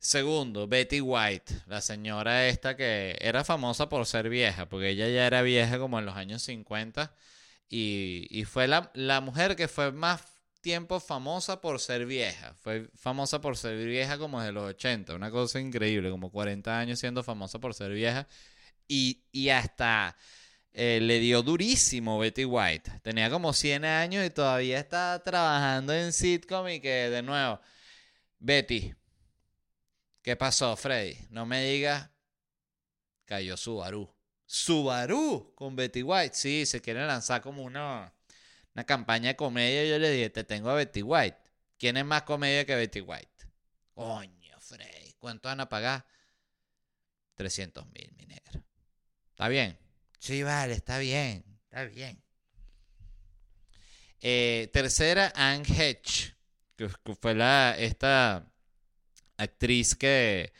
[0.00, 5.26] Segundo, Betty White, la señora esta que era famosa por ser vieja, porque ella ya
[5.26, 7.12] era vieja como en los años 50
[7.68, 10.22] y, y fue la, la mujer que fue más
[10.60, 12.54] tiempo famosa por ser vieja.
[12.60, 16.98] Fue famosa por ser vieja como desde los 80, una cosa increíble, como 40 años
[16.98, 18.26] siendo famosa por ser vieja.
[18.86, 20.16] Y, y hasta
[20.72, 23.00] eh, le dio durísimo Betty White.
[23.02, 27.60] Tenía como 100 años y todavía está trabajando en sitcom y que de nuevo,
[28.38, 28.94] Betty,
[30.22, 31.16] ¿qué pasó, Freddy?
[31.30, 32.10] No me digas,
[33.24, 34.12] cayó Subaru.
[34.46, 38.12] Subaru con Betty White, sí, se quiere lanzar como una,
[38.74, 39.84] una campaña de comedia.
[39.84, 41.38] Yo le dije, te tengo a Betty White.
[41.78, 43.46] ¿Quién es más comedia que Betty White?
[43.94, 46.06] Coño, Freddy, ¿cuánto van a pagar?
[47.34, 48.64] 300 mil, mi negro.
[49.30, 49.78] ¿Está bien?
[50.18, 52.22] Sí, vale, está bien, está bien.
[54.20, 56.34] Eh, tercera, Anne Hedge,
[56.76, 58.50] que fue la, esta
[59.38, 60.52] actriz que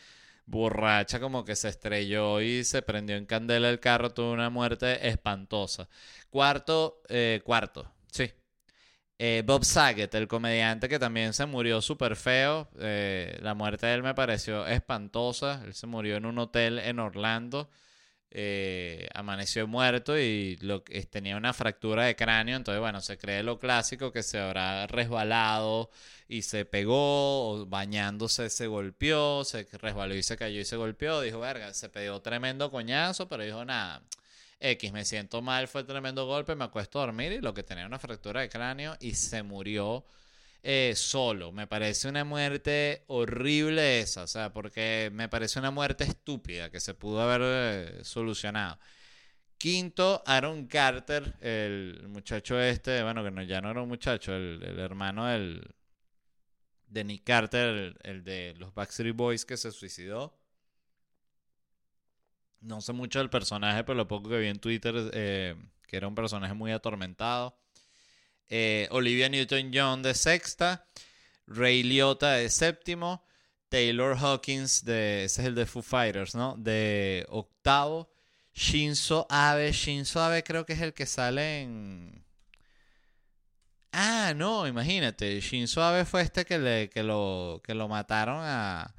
[0.46, 5.08] borracha como que se estrelló y se prendió en candela el carro, tuvo una muerte
[5.08, 5.88] espantosa.
[6.30, 8.32] Cuarto, eh, cuarto, sí.
[9.18, 12.68] Eh, Bob Saget, el comediante que también se murió súper feo.
[12.78, 15.62] la muerte de él me pareció espantosa.
[15.64, 17.68] Él se murió en un hotel en Orlando.
[18.30, 23.58] Eh, amaneció muerto y lo, tenía una fractura de cráneo, entonces bueno, se cree lo
[23.58, 25.90] clásico que se habrá resbalado
[26.28, 31.22] y se pegó, o bañándose se golpeó, se resbaló y se cayó y se golpeó,
[31.22, 34.02] dijo, verga, se pegó tremendo coñazo, pero dijo, nada,
[34.60, 37.86] X, me siento mal, fue tremendo golpe, me acuesto a dormir y lo que tenía
[37.86, 40.04] una fractura de cráneo y se murió
[40.70, 41.50] eh, solo.
[41.50, 46.78] Me parece una muerte horrible esa, o sea, porque me parece una muerte estúpida que
[46.78, 48.78] se pudo haber eh, solucionado.
[49.57, 54.62] Quinto, Aaron Carter, el muchacho este, bueno, que no, ya no era un muchacho, el,
[54.78, 55.74] hermano del,
[56.87, 60.38] de Nick Carter, el, de los Backstreet Boys que se suicidó.
[62.61, 66.09] No sé mucho del personaje, pero lo poco que vi en Twitter, eh, que era
[66.09, 67.59] un personaje muy atormentado.
[68.50, 70.87] Eh, Olivia Newton-John de sexta,
[71.46, 73.24] Ray Liotta de séptimo,
[73.68, 76.56] Taylor Hawkins de, ese es el de Foo Fighters, ¿no?
[76.56, 78.11] De octavo,
[78.54, 82.24] Shinzo Abe, Shinzo Abe creo que es el que sale en...
[83.92, 88.94] Ah, no, imagínate, Shinzo Abe fue este que, le, que, lo, que lo mataron a...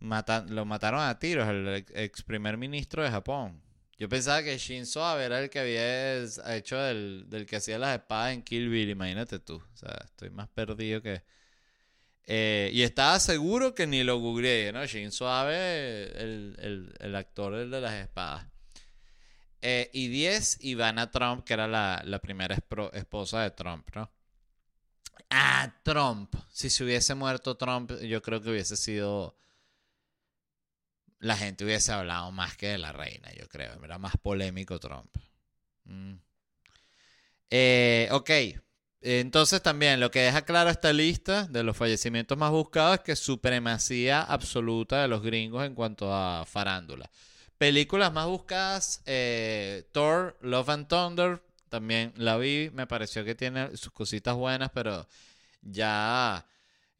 [0.00, 3.61] lo mataron a tiros, el ex primer ministro de Japón.
[4.02, 6.24] Yo pensaba que Shinzo Abe era el que había
[6.56, 9.62] hecho del, del que hacía las espadas en Kill Bill, imagínate tú.
[9.72, 11.22] O sea, estoy más perdido que...
[12.24, 14.84] Eh, y estaba seguro que ni lo googleé, ¿no?
[14.84, 18.48] Shinzo Abe, el, el, actor de las espadas.
[19.60, 22.58] Eh, y 10, Ivana Trump, que era la, la primera
[22.94, 24.10] esposa de Trump, ¿no?
[25.30, 26.34] Ah, Trump.
[26.50, 29.38] Si se hubiese muerto Trump, yo creo que hubiese sido
[31.22, 33.82] la gente hubiese hablado más que de la reina, yo creo.
[33.84, 35.16] Era más polémico Trump.
[35.84, 36.14] Mm.
[37.48, 38.30] Eh, ok.
[39.00, 43.16] Entonces también lo que deja claro esta lista de los fallecimientos más buscados es que
[43.16, 47.08] supremacía absoluta de los gringos en cuanto a farándula.
[47.56, 53.76] Películas más buscadas, eh, Thor, Love and Thunder, también la vi, me pareció que tiene
[53.76, 55.06] sus cositas buenas, pero
[55.62, 56.44] ya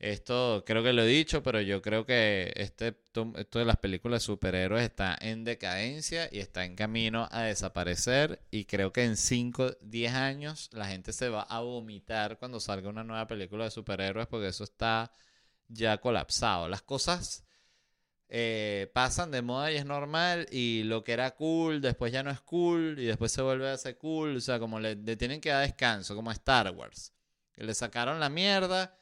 [0.02, 4.22] esto creo que lo he dicho, pero yo creo que este, esto de las películas
[4.22, 8.40] de superhéroes está en decadencia y está en camino a desaparecer.
[8.50, 12.88] Y creo que en 5, 10 años la gente se va a vomitar cuando salga
[12.88, 15.12] una nueva película de superhéroes porque eso está
[15.68, 16.68] ya colapsado.
[16.68, 17.44] Las cosas
[18.28, 22.32] eh, pasan de moda y es normal y lo que era cool después ya no
[22.32, 24.36] es cool y después se vuelve a ser cool.
[24.36, 27.12] O sea, como le, le tienen que dar descanso, como a Star Wars.
[27.52, 28.98] Que le sacaron la mierda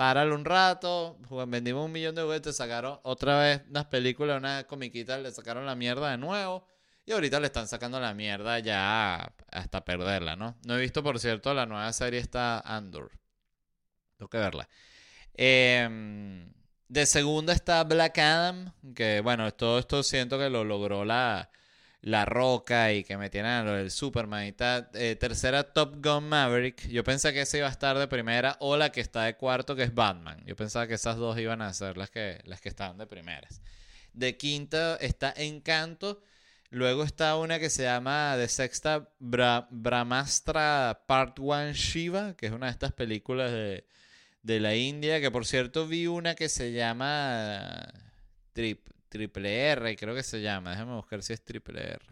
[0.00, 5.18] Páralo un rato, vendimos un millón de juguetes, sacaron otra vez unas películas, una comiquita,
[5.18, 6.66] le sacaron la mierda de nuevo.
[7.04, 10.56] Y ahorita le están sacando la mierda ya hasta perderla, ¿no?
[10.64, 13.10] No he visto, por cierto, la nueva serie está Andor.
[14.16, 14.70] Tengo que verla.
[15.34, 16.50] Em,
[16.88, 21.50] de segunda está Black Adam, que bueno, todo esto siento que lo logró la,
[22.02, 24.88] la Roca y que metieran lo del Superman y tal.
[24.94, 26.88] Eh, tercera, Top Gun Maverick.
[26.88, 29.76] Yo pensé que esa iba a estar de primera o la que está de cuarto,
[29.76, 30.42] que es Batman.
[30.46, 33.60] Yo pensaba que esas dos iban a ser las que, las que estaban de primeras.
[34.12, 36.22] De quinta está Encanto.
[36.70, 42.66] Luego está una que se llama de sexta Brahmastra Part 1 Shiva, que es una
[42.66, 43.84] de estas películas de,
[44.42, 47.92] de la India, que por cierto vi una que se llama
[48.52, 50.70] Trip, Triple R, creo que se llama.
[50.70, 52.06] Déjame buscar si es Triple R.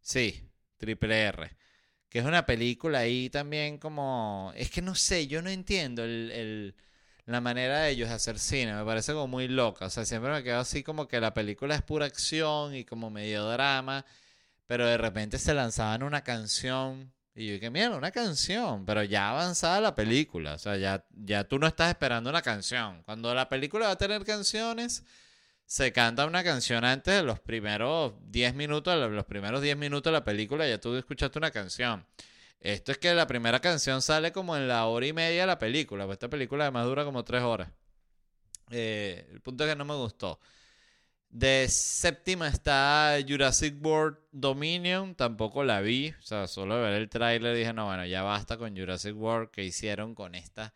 [0.00, 1.56] Sí, Triple R.
[2.08, 4.52] Que es una película ahí también como...
[4.56, 6.74] Es que no sé, yo no entiendo el,
[7.26, 9.86] la manera de ellos hacer cine me parece como muy loca.
[9.86, 13.10] O sea, siempre me quedo así como que la película es pura acción y como
[13.10, 14.04] medio drama,
[14.66, 19.30] pero de repente se lanzaban una canción y yo dije, mira, una canción, pero ya
[19.30, 20.54] avanzada la película.
[20.54, 23.02] O sea, ya, ya tú no estás esperando una canción.
[23.04, 25.04] Cuando la película va a tener canciones,
[25.70, 30.18] se canta una canción antes de los primeros 10 minutos, los primeros 10 minutos de
[30.18, 32.04] la película, ya tú escuchaste una canción.
[32.58, 35.60] Esto es que la primera canción sale como en la hora y media de la
[35.60, 36.06] película.
[36.06, 37.68] Pues esta película además dura como 3 horas.
[38.70, 40.40] Eh, el punto es que no me gustó.
[41.28, 47.54] De séptima está Jurassic World Dominion, tampoco la vi, o sea, solo ver el tráiler
[47.54, 50.74] dije, no, bueno, ya basta con Jurassic World que hicieron con esta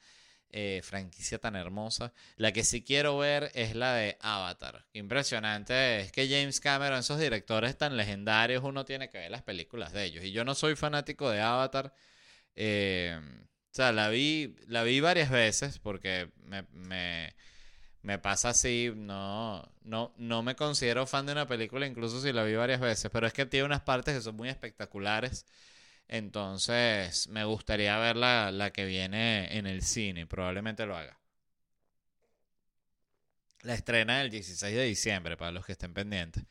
[0.57, 2.13] eh, franquicia tan hermosa.
[2.37, 4.87] La que sí quiero ver es la de Avatar.
[4.93, 9.93] Impresionante, es que James Cameron, esos directores tan legendarios, uno tiene que ver las películas
[9.93, 10.25] de ellos.
[10.25, 11.93] Y yo no soy fanático de Avatar.
[12.57, 13.19] Eh,
[13.73, 17.35] o sea, la vi, la vi varias veces porque me
[18.05, 22.45] me pasa así, no, no, no me considero fan de una película, incluso si la
[22.45, 25.47] vi varias veces, pero es que tiene unas partes que son muy espectaculares.
[26.09, 31.19] Entonces, me gustaría ver la, que viene en el cine, probablemente lo haga.
[33.63, 36.45] La estrena el 16 de diciembre, para los que estén pendientes.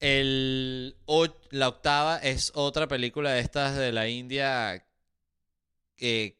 [0.00, 0.96] El,
[1.50, 4.84] la octava es otra película de estas de la India,
[5.96, 6.36] eh,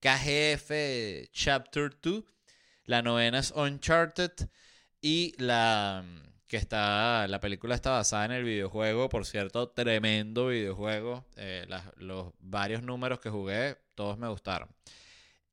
[0.00, 2.24] KGF Chapter 2
[2.88, 4.32] la novena es Uncharted.
[5.00, 6.04] Y la
[6.48, 7.28] que está.
[7.28, 9.08] La película está basada en el videojuego.
[9.08, 11.26] Por cierto, tremendo videojuego.
[11.36, 14.68] Eh, los varios números que jugué, todos me gustaron.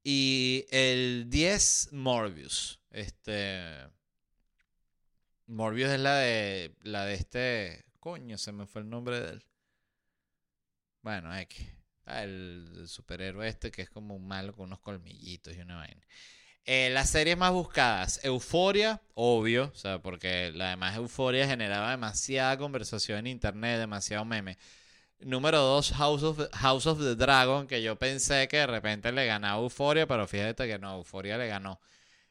[0.03, 2.81] Y el 10, Morbius.
[2.91, 3.87] Este.
[5.47, 6.75] Morbius es la de.
[6.81, 7.85] La de este.
[7.99, 9.45] Coño, se me fue el nombre de él.
[11.01, 11.67] Bueno, X.
[12.05, 16.01] Ah, el superhéroe este que es como un malo con unos colmillitos y una vaina.
[16.67, 22.57] Eh, las series más buscadas, Euforia, obvio, o sea, porque la demás Euforia generaba demasiada
[22.57, 24.57] conversación en internet, demasiado meme.
[25.19, 29.25] Número 2, House of, House of the Dragon, que yo pensé que de repente le
[29.27, 31.79] ganaba Euforia, pero fíjate que no, Euforia le ganó.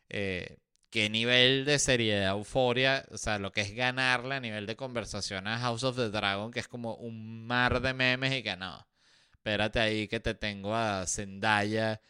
[0.08, 0.58] Eh,
[0.90, 3.06] ¿Qué nivel de seriedad Euforia?
[3.12, 6.50] O sea, lo que es ganarle a nivel de conversación a House of the Dragon,
[6.52, 8.86] que es como un mar de memes y que no.
[9.32, 12.00] Espérate ahí que te tengo a Zendaya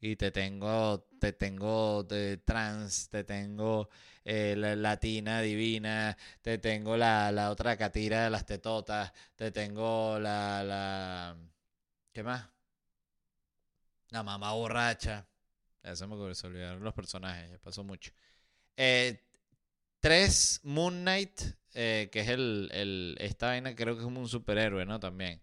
[0.00, 3.88] y te tengo, te tengo de trans, te tengo
[4.24, 10.18] eh, la latina divina, te tengo la, la, otra catira de las tetotas, te tengo
[10.20, 11.36] la, la,
[12.12, 12.48] ¿qué más?
[14.10, 15.26] La mamá borracha.
[15.82, 18.12] Eso me se olvidaron los personajes, ya pasó mucho.
[18.76, 19.20] Eh,
[20.00, 21.40] tres, Moon Knight,
[21.74, 25.00] eh, que es el, el, esta vaina creo que es como un superhéroe, ¿no?
[25.00, 25.40] También.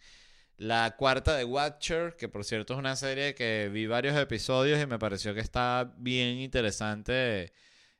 [0.57, 4.85] La cuarta de Watcher, que por cierto es una serie que vi varios episodios y
[4.85, 7.51] me pareció que está bien interesante.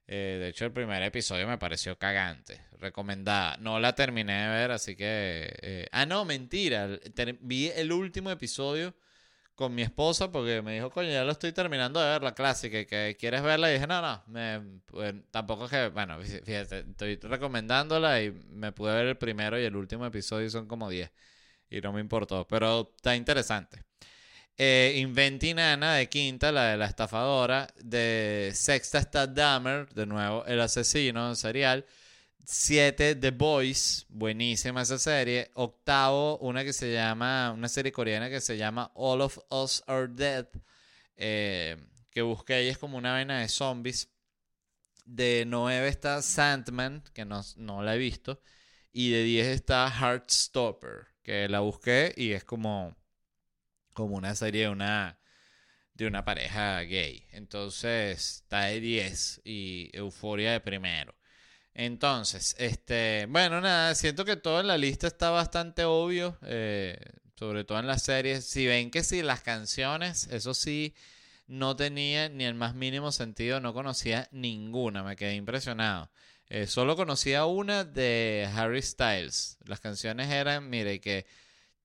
[0.08, 2.62] Eh, de hecho, el primer episodio me pareció cagante.
[2.80, 3.58] Recomendada.
[3.58, 5.53] No la terminé de ver, así que...
[5.62, 6.88] Eh, ah, no, mentira.
[7.41, 8.95] vi el último episodio
[9.56, 12.86] con mi esposa porque me dijo, coño, ya lo estoy terminando de ver la clásica,
[12.86, 13.70] que quieres verla.
[13.70, 18.72] Y dije, no, no, me, pues, tampoco es que, bueno, fíjate, estoy recomendándola y me
[18.72, 21.12] pude ver el primero y el último episodio son como 10
[21.70, 23.84] y no me importó, pero está interesante.
[24.57, 27.68] Eh, Inventing Anna de quinta, la de la estafadora.
[27.78, 31.86] De sexta está Dahmer, de nuevo el asesino serial.
[32.45, 35.51] Siete, The Boys, buenísima esa serie.
[35.55, 40.07] Octavo, una que se llama, una serie coreana que se llama All of Us Are
[40.07, 40.47] Dead,
[41.18, 41.78] eh,
[42.11, 44.09] que busqué y es como una vena de zombies.
[45.05, 48.41] De nueve está Sandman, que no, no la he visto.
[48.91, 52.95] Y de diez está Heartstopper que la busqué y es como,
[53.93, 55.19] como una serie de una,
[55.95, 57.26] de una pareja gay.
[57.32, 61.15] Entonces está de 10 y Euforia de primero.
[61.73, 66.97] Entonces, este, bueno, nada, siento que todo en la lista está bastante obvio, eh,
[67.36, 68.45] sobre todo en las series.
[68.45, 70.93] Si ven que si las canciones, eso sí,
[71.47, 76.11] no tenía ni el más mínimo sentido, no conocía ninguna, me quedé impresionado.
[76.48, 79.58] Eh, solo conocía una de Harry Styles.
[79.66, 81.26] Las canciones eran, mire, que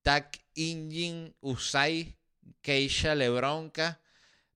[0.03, 2.17] Tak Injin Usai,
[2.61, 4.01] Keisha Lebronca,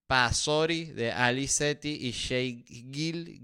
[0.07, 3.41] Pasori de Ali Seti y Shay Gil,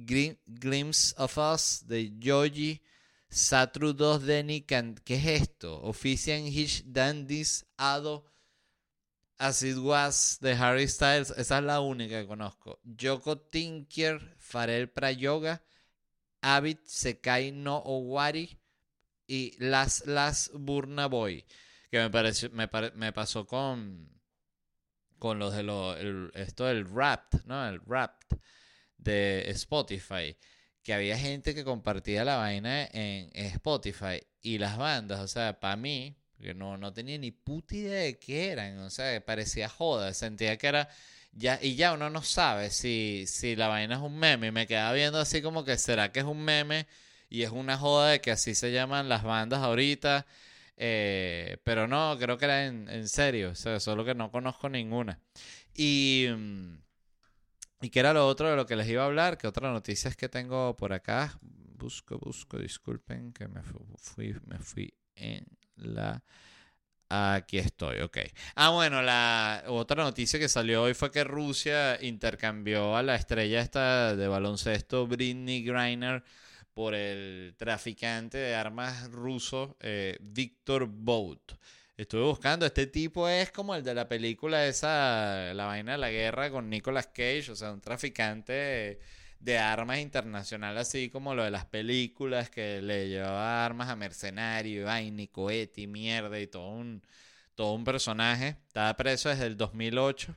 [0.46, 2.82] Glimpse of Us de Yoji,
[3.30, 4.94] Satru 2 de Nikan.
[5.04, 5.80] ¿Qué es esto?
[5.82, 8.26] Offician Hish Dandies Ado.
[9.38, 12.78] As It Was de Harry Styles, esa es la única que conozco.
[12.84, 15.62] Yoko Tinker, Farel Prayoga,
[16.42, 18.58] Abit Sekai no Owari
[19.26, 21.44] y Las Las Burna Boy.
[21.90, 24.08] Que me, pareció, me, pasó con,
[25.18, 27.68] con los de lo, el- esto del Wrapped, ¿no?
[27.68, 28.38] El Wrapped
[28.98, 30.36] de Spotify,
[30.82, 35.76] que había gente que compartía la vaina en Spotify y las bandas, o sea, para
[35.76, 40.14] mí, que no, no tenía ni puta idea de qué eran, o sea, parecía joda,
[40.14, 40.88] sentía que era,
[41.32, 44.66] ya, y ya uno no sabe si, si la vaina es un meme, y me
[44.66, 46.86] quedaba viendo así como que será que es un meme
[47.28, 50.26] y es una joda de que así se llaman las bandas ahorita.
[50.76, 55.20] Eh, pero no, creo que era en, en serio, solo que no conozco ninguna.
[55.74, 56.74] Y, mm,
[57.82, 59.38] ¿y qué era lo otro de lo que les iba a hablar?
[59.38, 61.38] ¿Qué otra noticia es que tengo por acá?
[61.42, 66.22] Busco, busco, disculpen que me fu- fui, me fui en la...
[67.12, 68.18] Aquí estoy, ok.
[68.54, 73.60] Ah, bueno, la otra noticia que salió hoy fue que Rusia intercambió a la estrella
[73.60, 76.22] esta de baloncesto Britney Griner
[76.72, 81.54] por el traficante de armas ruso eh, Víctor Bout.
[81.96, 86.10] Estuve buscando, este tipo es como el de la película esa, La vaina de la
[86.10, 89.00] guerra con Nicolas Cage, o sea, un traficante de,
[89.40, 94.82] de armas internacional, así como lo de las películas que le llevaba armas a mercenario,
[94.82, 97.02] y vaina y cohete y mierda y todo un,
[97.54, 98.58] todo un personaje.
[98.68, 100.36] Estaba preso desde el 2008.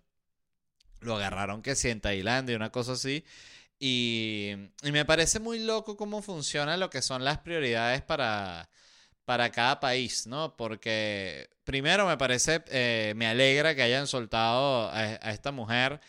[1.01, 3.26] Lo agarraron que sí en Tailandia, una cosa así.
[3.78, 4.51] Y,
[4.84, 8.70] y me parece muy loco cómo funciona lo que son las prioridades para,
[9.26, 10.56] para cada país, ¿no?
[10.56, 15.99] Porque primero me parece, eh, me alegra que hayan soltado a esta mujer.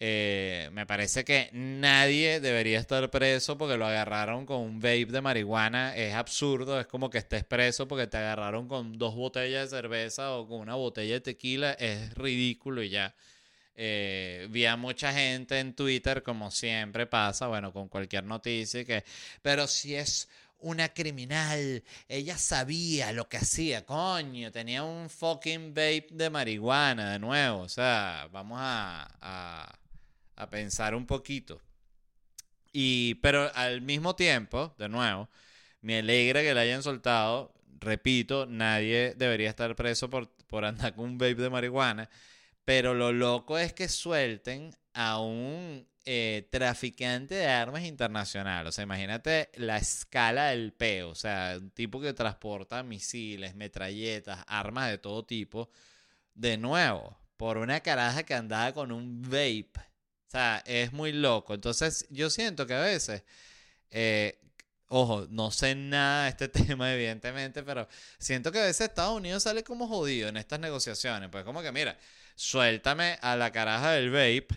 [0.00, 5.20] Eh, me parece que nadie debería estar preso porque lo agarraron con un vape de
[5.20, 5.96] marihuana.
[5.96, 10.32] Es absurdo, es como que estés preso porque te agarraron con dos botellas de cerveza
[10.32, 11.72] o con una botella de tequila.
[11.74, 13.14] Es ridículo y ya.
[13.76, 19.04] Eh, vi a mucha gente en Twitter, como siempre pasa, bueno, con cualquier noticia, que,
[19.42, 20.28] pero si es
[20.60, 27.18] una criminal, ella sabía lo que hacía, coño, tenía un fucking vape de marihuana de
[27.18, 29.78] nuevo, o sea, vamos a, a,
[30.36, 31.60] a pensar un poquito.
[32.72, 35.28] Y, pero al mismo tiempo, de nuevo,
[35.80, 37.54] me alegra que la hayan soltado.
[37.80, 42.10] Repito, nadie debería estar preso por, por andar con un vape de marihuana.
[42.64, 48.66] Pero lo loco es que suelten a un eh, traficante de armas internacional.
[48.66, 51.10] O sea, imagínate la escala del peo.
[51.10, 55.70] O sea, un tipo que transporta misiles, metralletas, armas de todo tipo.
[56.34, 59.93] De nuevo, por una caraja que andaba con un vape.
[60.34, 61.54] Sea, es muy loco.
[61.54, 63.22] Entonces, yo siento que a veces,
[63.92, 64.40] eh,
[64.88, 67.86] ojo, no sé nada de este tema, evidentemente, pero
[68.18, 71.28] siento que a veces Estados Unidos sale como jodido en estas negociaciones.
[71.30, 71.96] Pues como que, mira,
[72.34, 74.48] suéltame a la caraja del vape,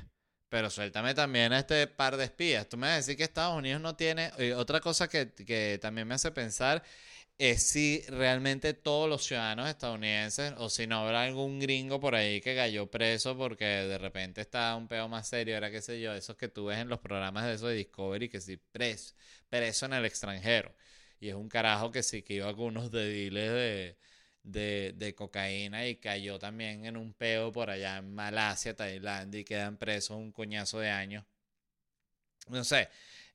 [0.49, 2.67] pero suéltame también a este par de espías.
[2.67, 4.31] Tú me vas a decir que Estados Unidos no tiene...
[4.39, 6.81] y otra cosa que, que también me hace pensar
[7.37, 12.41] es si realmente todos los ciudadanos estadounidenses o si no habrá algún gringo por ahí
[12.41, 16.13] que cayó preso porque de repente está un peo más serio, era qué sé yo,
[16.13, 19.13] esos que tú ves en los programas de eso de Discovery que sí, preso,
[19.49, 20.73] preso en el extranjero.
[21.19, 23.97] Y es un carajo que sí que iba con unos dediles de,
[24.43, 29.43] de, de cocaína y cayó también en un peo por allá en Malasia, Tailandia y
[29.45, 31.23] quedan presos un coñazo de años.
[32.49, 32.89] No sé,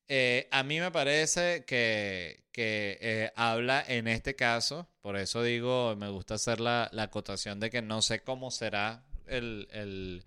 [0.09, 5.95] eh, a mí me parece que, que eh, habla en este caso, por eso digo,
[5.97, 10.25] me gusta hacer la, la acotación de que no sé cómo será el, el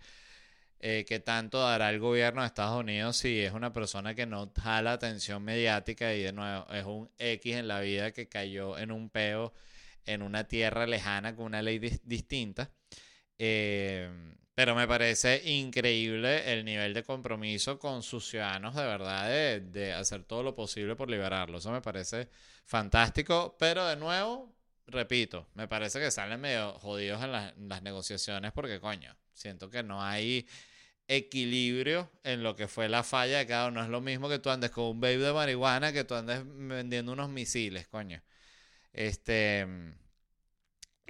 [0.80, 4.52] eh, que tanto dará el gobierno de Estados Unidos si es una persona que no
[4.62, 8.92] jala atención mediática y de nuevo es un X en la vida que cayó en
[8.92, 9.54] un peo
[10.06, 12.72] en una tierra lejana con una ley dis- distinta.
[13.40, 14.10] Eh,
[14.56, 19.94] pero me parece increíble el nivel de compromiso con sus ciudadanos, de verdad, de, de
[19.94, 21.64] hacer todo lo posible por liberarlos.
[21.64, 22.30] Eso me parece
[22.66, 24.56] fantástico, pero de nuevo,
[24.88, 29.70] repito, me parece que salen medio jodidos en las, en las negociaciones porque, coño, siento
[29.70, 30.48] que no hay
[31.08, 33.82] equilibrio en lo que fue la falla de cada uno.
[33.82, 36.42] No es lo mismo que tú andes con un babe de marihuana que tú andes
[36.46, 38.22] vendiendo unos misiles, coño.
[38.94, 39.68] Este.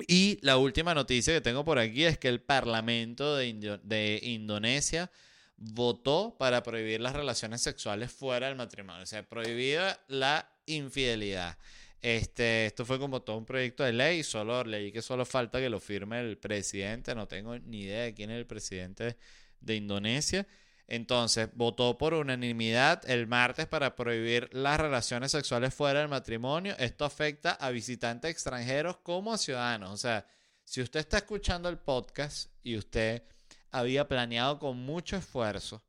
[0.08, 4.20] Y la última noticia que tengo por aquí es que el Parlamento de, Indo- de
[4.24, 5.10] Indonesia
[5.58, 9.04] votó para prohibir las relaciones sexuales fuera del matrimonio.
[9.04, 11.58] O sea, prohibida la infidelidad.
[12.02, 14.24] Este, esto fue como todo un proyecto de ley.
[14.24, 17.16] Solo leí que solo falta que lo firme el presidente.
[17.16, 19.16] No tengo ni idea de quién es el presidente
[19.62, 20.46] de Indonesia.
[20.88, 26.76] Entonces, votó por unanimidad el martes para prohibir las relaciones sexuales fuera del matrimonio.
[26.78, 29.92] Esto afecta a visitantes extranjeros como a ciudadanos.
[29.92, 30.28] O sea,
[30.64, 33.24] si usted está escuchando el podcast y usted
[33.72, 35.84] había planeado con mucho esfuerzo,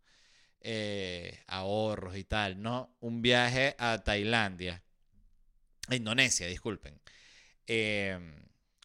[0.60, 2.96] eh, ahorros y tal, ¿no?
[3.00, 4.82] Un viaje a Tailandia,
[5.88, 7.00] a Indonesia, disculpen,
[7.66, 8.18] eh,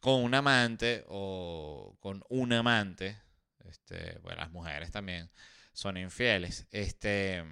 [0.02, 3.18] con un amante o con un amante,
[3.70, 5.32] Este, bueno, las mujeres también
[5.74, 6.68] son infieles.
[6.72, 7.44] Este,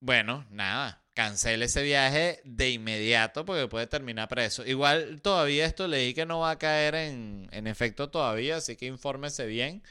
[0.00, 4.64] bueno, nada, cancele ese viaje de inmediato porque puede terminar preso.
[4.64, 8.86] Igual todavía esto leí que no va a caer en, en efecto todavía, así que
[8.86, 9.82] infórmese bien.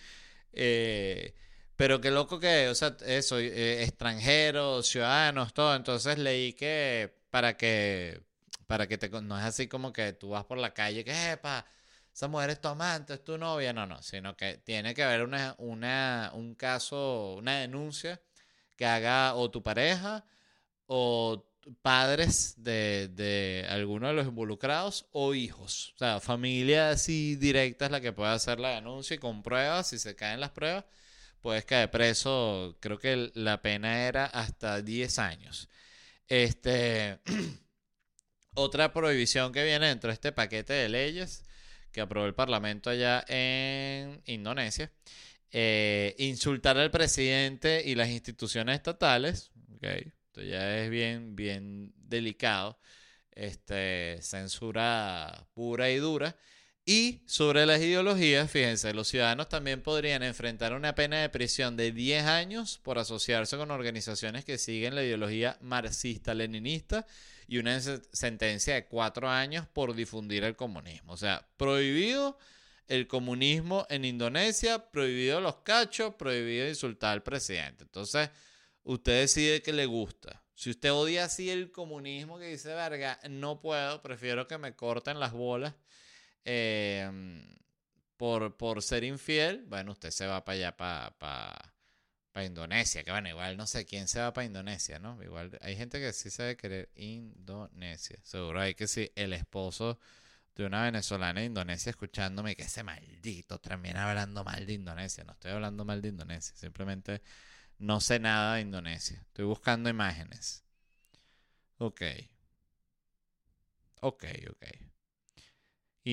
[0.54, 1.36] Eh,
[1.76, 5.76] pero qué loco que, o sea, eso, eh, extranjeros, ciudadanos, todo.
[5.76, 8.22] Entonces leí que para que,
[8.68, 11.66] para que te, no es así como que tú vas por la calle, que, epa,
[12.20, 15.24] esa mujer es tu amante, es tu novia, no, no, sino que tiene que haber
[15.24, 18.22] una, una, un caso, una denuncia
[18.76, 20.26] que haga o tu pareja
[20.86, 21.49] o
[21.82, 25.93] padres de, de alguno de los involucrados o hijos.
[25.95, 29.88] O sea, familia así directa es la que puede hacer la denuncia y con pruebas,
[29.88, 30.84] si se caen las pruebas,
[31.39, 32.76] puedes caer preso.
[32.82, 35.70] Creo que la pena era hasta 10 años.
[36.28, 37.22] Este,
[38.55, 41.45] otra prohibición que viene dentro de este paquete de leyes
[41.92, 44.92] que aprobó el Parlamento allá en Indonesia.
[45.52, 49.52] Eh, insultar al presidente y las instituciones estatales.
[49.78, 52.80] Okay esto ya es bien, bien delicado.
[53.32, 56.36] Este, censura pura y dura.
[56.92, 61.92] Y sobre las ideologías, fíjense, los ciudadanos también podrían enfrentar una pena de prisión de
[61.92, 67.06] 10 años por asociarse con organizaciones que siguen la ideología marxista-leninista
[67.48, 71.14] y una sentencia de 4 años por difundir el comunismo.
[71.14, 72.40] O sea, prohibido
[72.88, 77.84] el comunismo en Indonesia, prohibido los cachos, prohibido insultar al presidente.
[77.84, 78.32] Entonces,
[78.82, 80.42] usted decide que le gusta.
[80.56, 85.20] Si usted odia así el comunismo que dice, verga, no puedo, prefiero que me corten
[85.20, 85.76] las bolas
[86.46, 87.44] em,
[88.18, 91.74] por, por ser infiel, bueno, usted se va para allá, para, para,
[92.46, 95.22] Indonesia, que bueno, igual no sé quién se va para Indonesia, ¿no?
[95.24, 98.18] Igual hay gente que sí sabe querer Indonesia.
[98.24, 100.00] Seguro hay que sí, el esposo
[100.56, 105.24] de una venezolana de Indonesia escuchándome que ese maldito termina hablando mal de Indonesia.
[105.26, 107.22] No estoy hablando mal de Indonesia, simplemente
[107.80, 109.20] no sé nada de Indonesia.
[109.28, 110.64] Estoy buscando imágenes.
[111.80, 112.02] Ok.
[114.02, 114.89] Ok, ok.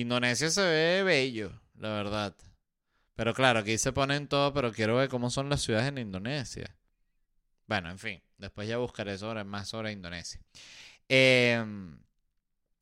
[0.01, 2.35] Indonesia se ve bello, la verdad.
[3.15, 6.75] Pero claro, aquí se ponen todo, pero quiero ver cómo son las ciudades en Indonesia.
[7.65, 10.39] Bueno, en fin, después ya buscaré sobre, más sobre Indonesia.
[11.09, 11.63] Eh,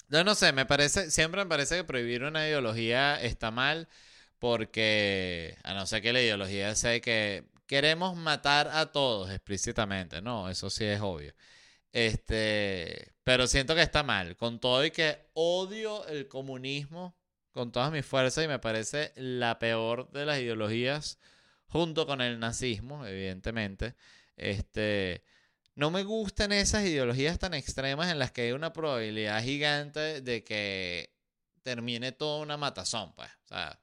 [0.09, 3.87] yo no sé, me parece, siempre me parece que prohibir una ideología está mal
[4.39, 10.49] porque, a no ser que la ideología sea que queremos matar a todos explícitamente, no,
[10.49, 11.33] eso sí es obvio.
[11.93, 17.17] Este, pero siento que está mal, con todo y que odio el comunismo
[17.51, 21.19] con todas mis fuerzas y me parece la peor de las ideologías
[21.67, 23.95] junto con el nazismo, evidentemente.
[24.37, 25.25] Este,
[25.75, 30.45] no me gustan esas ideologías tan extremas en las que hay una probabilidad gigante de
[30.45, 31.13] que
[31.63, 33.29] termine toda una matazón, pues.
[33.45, 33.79] O sea,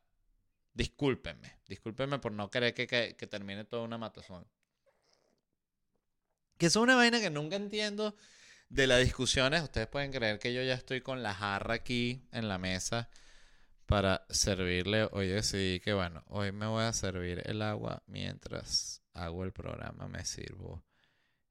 [0.74, 4.46] Discúlpenme, discúlpenme por no querer que, termine toda una matazón.
[6.56, 8.16] Que es una vaina que nunca entiendo
[8.72, 9.62] de las discusiones.
[9.62, 13.10] Ustedes pueden creer que yo ya estoy con la jarra aquí en la mesa
[13.86, 15.08] para servirle.
[15.12, 20.08] Hoy decidí que, bueno, hoy me voy a servir el agua mientras hago el programa.
[20.08, 20.82] Me sirvo.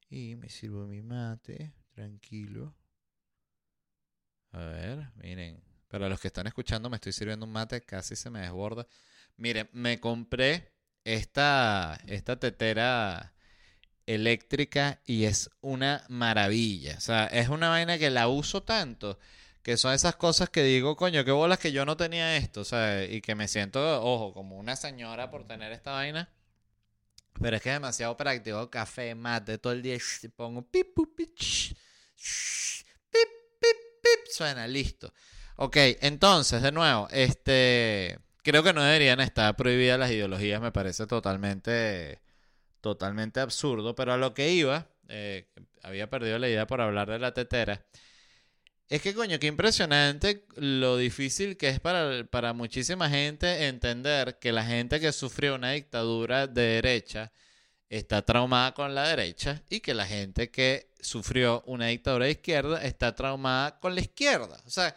[0.09, 2.75] Y me sirvo mi mate, tranquilo.
[4.51, 5.63] A ver, miren.
[5.87, 8.87] Para los que están escuchando, me estoy sirviendo un mate, casi se me desborda.
[9.37, 13.33] Mire, me compré esta, esta tetera
[14.05, 16.95] eléctrica y es una maravilla.
[16.97, 19.19] O sea, es una vaina que la uso tanto
[19.63, 22.65] que son esas cosas que digo, coño, qué bolas que yo no tenía esto, o
[22.65, 26.29] sea, y que me siento, ojo, como una señora por tener esta vaina.
[27.39, 28.69] Pero es que es demasiado práctico.
[28.69, 29.97] Café, mate, todo el día.
[30.35, 31.29] Pongo pip, pip, pip,
[34.01, 35.13] pip, suena, listo.
[35.55, 41.05] Ok, entonces, de nuevo, este creo que no deberían estar prohibidas las ideologías, me parece
[41.07, 42.21] totalmente,
[42.81, 45.47] totalmente absurdo, pero a lo que iba, eh,
[45.83, 47.85] había perdido la idea por hablar de la tetera,
[48.91, 54.51] es que coño, qué impresionante lo difícil que es para, para muchísima gente entender que
[54.51, 57.31] la gente que sufrió una dictadura de derecha
[57.87, 62.83] está traumada con la derecha y que la gente que sufrió una dictadura de izquierda
[62.83, 64.61] está traumada con la izquierda.
[64.65, 64.93] O sea,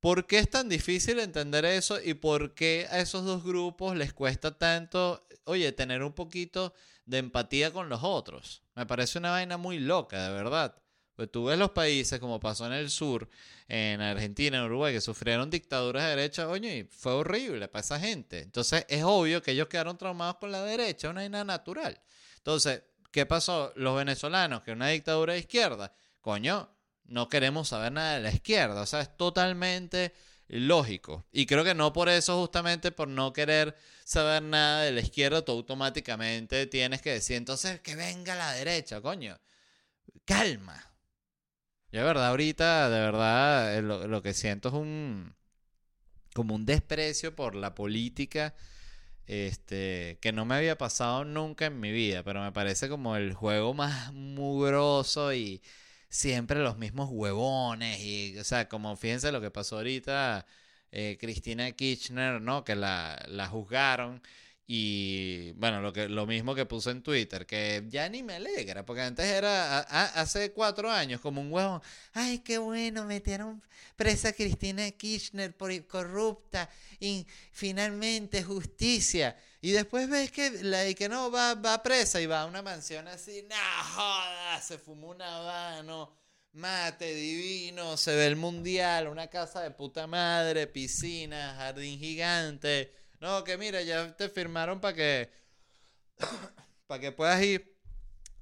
[0.00, 4.12] ¿Por qué es tan difícil entender eso y por qué a esos dos grupos les
[4.12, 6.72] cuesta tanto, oye, tener un poquito
[7.04, 8.62] de empatía con los otros?
[8.76, 10.76] Me parece una vaina muy loca, de verdad.
[11.16, 13.28] Pues tú ves los países como pasó en el sur,
[13.66, 17.98] en Argentina, en Uruguay, que sufrieron dictaduras de derecha, oye, y fue horrible para esa
[17.98, 18.38] gente.
[18.38, 22.00] Entonces es obvio que ellos quedaron traumados con la derecha, una vaina natural.
[22.36, 23.72] Entonces, ¿qué pasó?
[23.74, 26.70] Los venezolanos, que una dictadura de izquierda, coño,
[27.08, 28.82] no queremos saber nada de la izquierda.
[28.82, 30.14] O sea, es totalmente
[30.48, 31.26] lógico.
[31.32, 35.44] Y creo que no por eso, justamente por no querer saber nada de la izquierda,
[35.44, 39.38] tú automáticamente tienes que decir, entonces que venga la derecha, coño.
[40.24, 40.84] Calma.
[41.90, 45.34] Yo de verdad ahorita, de verdad, eh, lo, lo que siento es un
[46.34, 48.54] como un desprecio por la política
[49.28, 53.34] este, que no me había pasado nunca en mi vida, pero me parece como el
[53.34, 55.62] juego más mugroso y
[56.08, 60.46] siempre los mismos huevones y, o sea, como fíjense lo que pasó ahorita,
[60.92, 62.64] eh, Cristina Kirchner, ¿no?
[62.64, 64.22] Que la, la juzgaron
[64.70, 68.84] y bueno, lo, que, lo mismo que puse en Twitter, que ya ni me alegra,
[68.84, 71.80] porque antes era, hace cuatro años, como un huevo,
[72.12, 73.62] ay, qué bueno, metieron
[73.96, 76.68] presa a Cristina Kirchner por corrupta,
[77.00, 79.34] y finalmente justicia.
[79.60, 83.08] Y después ves que la que no va, va presa y va a una mansión
[83.08, 83.56] así, no
[83.94, 86.16] joda, se fumó un habano,
[86.52, 93.42] mate divino, se ve el mundial, una casa de puta madre, piscina, jardín gigante no,
[93.42, 95.30] que mira, ya te firmaron para que,
[96.86, 97.76] para que puedas ir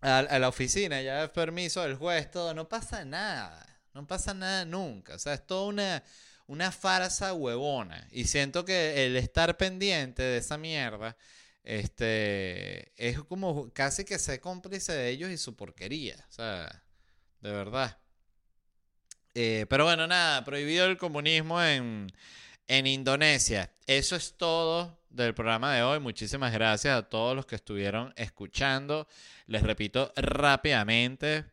[0.01, 2.53] a, la oficina, ya es permiso del juez, todo.
[2.55, 3.65] No pasa nada.
[3.95, 5.15] No pasa nada nunca.
[5.15, 6.05] O sea, es toda una,
[6.47, 8.07] una farsa huevona.
[8.11, 11.17] Y siento que el estar pendiente de esa mierda
[11.63, 16.17] este, es como casi que ser cómplice de ellos y su porquería.
[16.29, 16.83] O sea,
[17.41, 17.99] de verdad.
[19.35, 22.07] Eh, pero bueno, nada, prohibido el comunismo en,
[22.69, 23.73] en Indonesia.
[23.87, 25.99] Eso es todo del programa de hoy.
[25.99, 29.09] Muchísimas gracias a todos los que estuvieron escuchando.
[29.47, 31.45] Les repito rápidamente,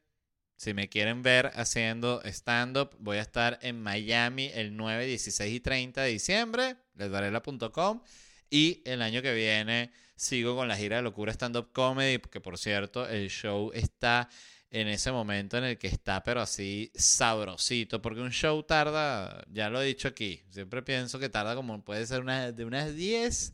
[0.56, 5.60] si me quieren ver haciendo stand-up, voy a estar en Miami el 9, 16 y
[5.60, 8.02] 30 de diciembre, lesvarela.com.
[8.50, 12.40] Y el año que viene sigo con la gira de Locura Stand Up Comedy, que
[12.40, 14.30] por cierto, el show está
[14.70, 19.70] en ese momento en el que está, pero así sabrosito, porque un show tarda, ya
[19.70, 23.54] lo he dicho aquí, siempre pienso que tarda como puede ser una, de unas 10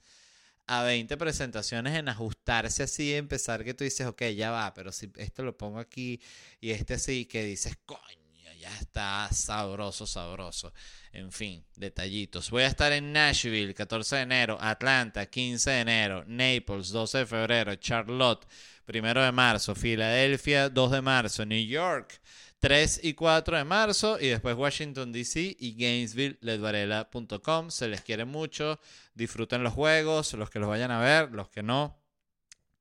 [0.72, 5.12] a 20 presentaciones en ajustarse así, empezar que tú dices, ok, ya va, pero si
[5.16, 6.22] esto lo pongo aquí
[6.62, 10.72] y este sí, que dices, coño, ya está sabroso, sabroso.
[11.12, 12.52] En fin, detallitos.
[12.52, 17.26] Voy a estar en Nashville, 14 de enero, Atlanta, 15 de enero, Naples, 12 de
[17.26, 18.46] febrero, Charlotte,
[18.86, 22.22] primero de marzo, Filadelfia, 2 de marzo, New York,
[22.60, 25.56] 3 y 4 de marzo, y después Washington, D.C.
[25.60, 27.70] y Gainesville, ledvarela.com.
[27.72, 28.80] Se les quiere mucho,
[29.14, 32.02] disfruten los juegos, los que los vayan a ver, los que no,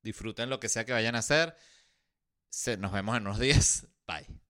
[0.03, 1.57] disfruten lo que sea que vayan a hacer.
[2.79, 3.87] nos vemos en unos días.
[4.07, 4.48] Bye.